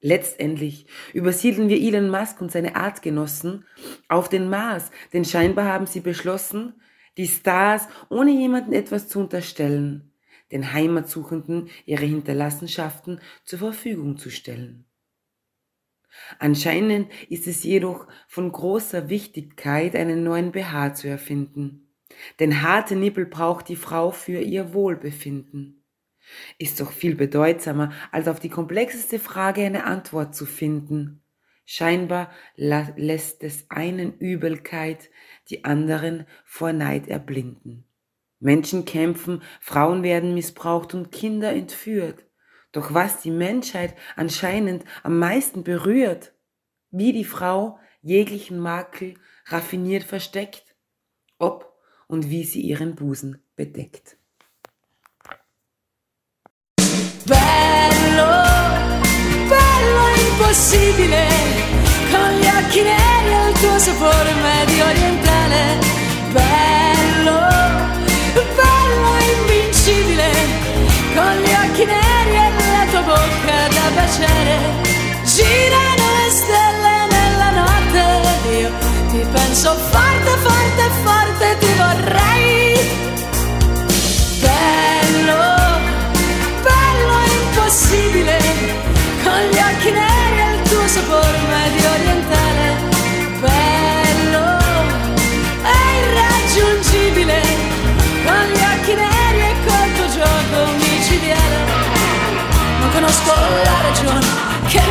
Letztendlich 0.01 0.87
übersiedeln 1.13 1.69
wir 1.69 1.81
Elon 1.81 2.11
Musk 2.11 2.41
und 2.41 2.51
seine 2.51 2.75
Artgenossen 2.75 3.65
auf 4.09 4.29
den 4.29 4.51
Mars, 4.51 4.91
denn 5.13 5.25
scheinbar 5.25 5.67
haben 5.67 5.87
sie 5.87 6.01
beschlossen, 6.01 6.81
die 7.17 7.29
Stars 7.29 7.87
ohne 8.09 8.33
jemanden 8.33 8.73
etwas 8.73 9.09
zu 9.09 9.21
unterstellen, 9.21 10.12
den 10.53 10.73
Heimatsuchenden 10.73 11.71
ihre 11.87 12.05
Hinterlassenschaften 12.05 13.21
zur 13.45 13.59
Verfügung 13.59 14.19
zu 14.19 14.31
stellen. 14.31 14.85
Anscheinend 16.39 17.11
ist 17.29 17.47
es 17.47 17.65
jedoch 17.65 18.07
von 18.29 18.53
großer 18.53 19.09
Wichtigkeit, 19.09 19.97
einen 19.97 20.23
neuen 20.23 20.53
BH 20.53 20.95
zu 20.95 21.09
erfinden. 21.09 21.89
Denn 22.39 22.63
harte 22.63 22.95
Nippel 22.97 23.27
braucht 23.27 23.69
die 23.69 23.77
Frau 23.77 24.11
für 24.11 24.41
ihr 24.41 24.75
Wohlbefinden. 24.75 25.85
Ist 26.59 26.81
doch 26.81 26.93
viel 26.93 27.15
bedeutsamer, 27.15 27.93
als 28.11 28.29
auf 28.29 28.39
die 28.39 28.51
komplexeste 28.51 29.19
Frage 29.19 29.65
eine 29.65 29.85
Antwort 29.85 30.35
zu 30.35 30.47
finden. 30.47 31.23
Scheinbar 31.65 32.31
lässt 32.57 33.43
des 33.43 33.71
einen 33.71 34.19
Übelkeit 34.19 35.11
die 35.49 35.65
anderen 35.65 36.27
vor 36.45 36.73
Neid 36.73 37.09
erblinden. 37.09 37.85
Menschen 38.43 38.84
kämpfen, 38.84 39.40
Frauen 39.61 40.03
werden 40.03 40.34
missbraucht 40.34 40.95
und 40.95 41.12
Kinder 41.12 41.53
entführt. 41.53 42.26
Doch 42.72 42.93
was 42.93 43.20
die 43.20 43.30
Menschheit 43.30 43.95
anscheinend 44.16 44.84
am 45.05 45.18
meisten 45.18 45.62
berührt, 45.62 46.32
wie 46.90 47.12
die 47.12 47.24
Frau 47.24 47.78
jeglichen 48.01 48.59
Makel 48.59 49.14
raffiniert 49.47 50.03
versteckt, 50.03 50.74
ob 51.38 51.72
und 52.09 52.30
wie 52.30 52.45
sie 52.45 52.62
ihren 52.62 52.97
Busen 52.97 53.43
bedeckt. 53.55 54.16
Bello, 57.24 58.32
bello 59.49 60.05
impossibile, 60.26 61.28
con 62.11 62.30
gli 62.40 62.49
occhi 62.59 62.82
neri 62.82 63.32
e 63.32 63.49
il 63.51 63.55
tuo 63.61 63.78
sapore 63.78 64.34
medio 64.34 64.84
orientale. 64.84 65.78
Bello, 66.32 66.82
con 71.15 71.35
gli 71.43 71.53
occhi 71.53 71.85
neri 71.85 72.35
e 72.37 72.51
la 72.73 72.85
tua 72.91 73.03
bocca 73.03 73.69
da 73.69 73.87
baciare. 73.95 74.57
Girano 75.25 76.07
le 76.19 76.31
stelle 76.31 76.97
nella 77.11 77.51
notte, 77.61 78.05
io 78.59 78.71
ti 79.11 79.27
penso 79.33 79.75
forte, 79.75 80.31
forte, 80.47 80.85
forte, 81.05 81.57
ti 81.59 81.73
vorrei. 81.77 83.12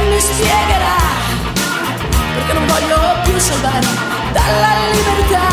Mi 0.10 0.20
spiegherà, 0.20 0.98
perché 2.34 2.54
non 2.54 2.66
voglio 2.66 2.98
più 3.24 3.38
salvarmi 3.38 3.98
dalla 4.32 4.74
libertà. 4.92 5.48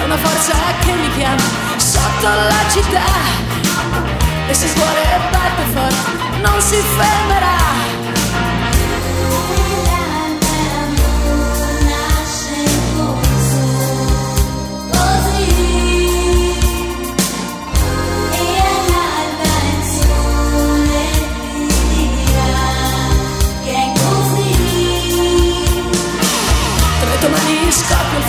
È 0.00 0.04
una 0.04 0.16
forza 0.16 0.54
che 0.80 0.92
mi 0.92 1.10
chiama 1.16 1.42
sotto 1.76 2.28
la 2.28 2.70
città. 2.70 3.04
E 4.48 4.54
se 4.54 4.68
scuole 4.68 5.02
e 5.02 5.18
batte 5.30 5.62
forte 5.72 6.10
non 6.40 6.60
si 6.60 6.76
fermerà. 6.76 8.15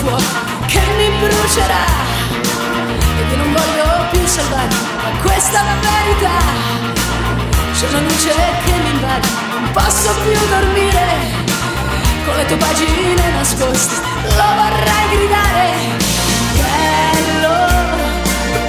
Fuoco 0.07 0.23
che 0.67 0.81
mi 0.97 1.09
brucerà 1.19 1.85
Ed 3.19 3.29
io 3.29 3.37
non 3.37 3.51
voglio 3.51 4.07
più 4.11 4.25
salvarmi, 4.25 4.75
ma 5.03 5.09
questa 5.21 5.61
verità 5.81 6.37
C'è 7.73 7.87
una 7.89 7.99
luce 7.99 8.33
che 8.65 8.71
mi 8.83 8.89
invade, 8.89 9.27
non 9.53 9.71
posso 9.71 10.09
più 10.23 10.47
dormire. 10.49 11.45
Con 12.25 12.35
le 12.35 12.45
tue 12.45 12.57
pagine 12.57 13.29
nascoste, 13.31 13.95
lo 14.35 14.47
vorrei 14.59 15.05
gridare. 15.13 15.69
Bello, 16.59 17.55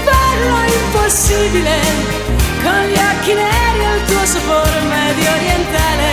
bello 0.05 0.57
impossibile, 0.83 1.81
con 2.63 2.81
gli 2.87 3.01
occhi 3.11 3.33
neri 3.33 3.81
e 3.81 3.97
il 3.97 4.05
tuo 4.05 4.25
sapore 4.27 4.81
medio 4.83 5.31
orientale. 5.33 6.07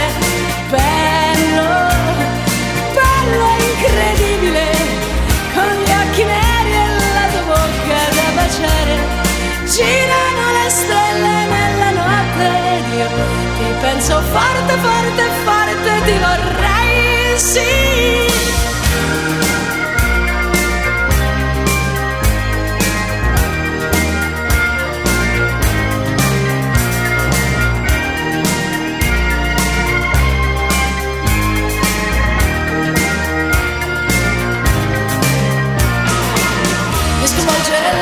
Bello 0.69 1.84
penso 14.06 14.22
forte, 14.22 14.74
forte, 14.78 15.24
forte, 15.43 16.01
ti 16.06 16.18
vorrei, 16.20 17.39
sì. 17.39 17.84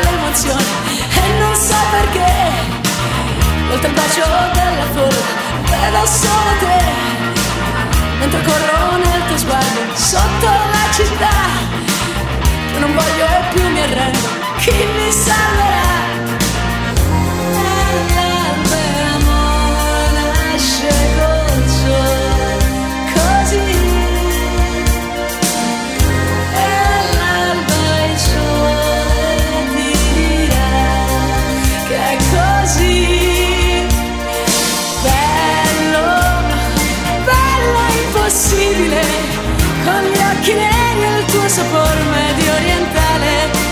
l'emozione 0.02 0.64
e 1.24 1.40
non 1.40 1.56
so 1.56 1.76
perché 1.92 2.32
oltre 3.72 3.88
il 3.88 3.94
bacio 3.94 4.22
della 4.54 4.86
folla 4.94 5.33
vedo 5.84 6.06
solo 6.06 6.52
te. 6.60 6.82
Mentre 8.20 8.42
corro 8.44 8.98
nel 8.98 9.22
tuo 9.28 9.38
sguardo 9.38 9.82
sotto 9.96 10.48
la 10.74 10.86
città. 10.98 11.36
Non 12.80 12.94
voglio 12.94 13.28
più 13.54 13.68
mi 13.70 13.82
arrendo. 13.82 14.28
Chi 14.58 14.72
mi 14.72 15.12
salverà 15.12 15.93
e 41.64 41.66
il 41.66 41.70
tuo 41.70 41.86
sapore 41.86 42.04
medio 42.04 42.54
orientale 42.54 43.63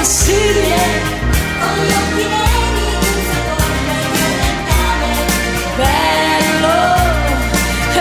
bello 0.00 0.08
impossibile 0.08 0.80
con 1.60 1.76
gli 1.84 1.92
occhi 1.92 2.24
neri 2.26 2.72
di 2.74 3.06
un 3.06 3.20
sapore 3.32 3.78
orientale 4.16 5.10
bello 5.76 6.78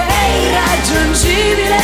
e 0.08 0.22
irraggiungibile 0.48 1.80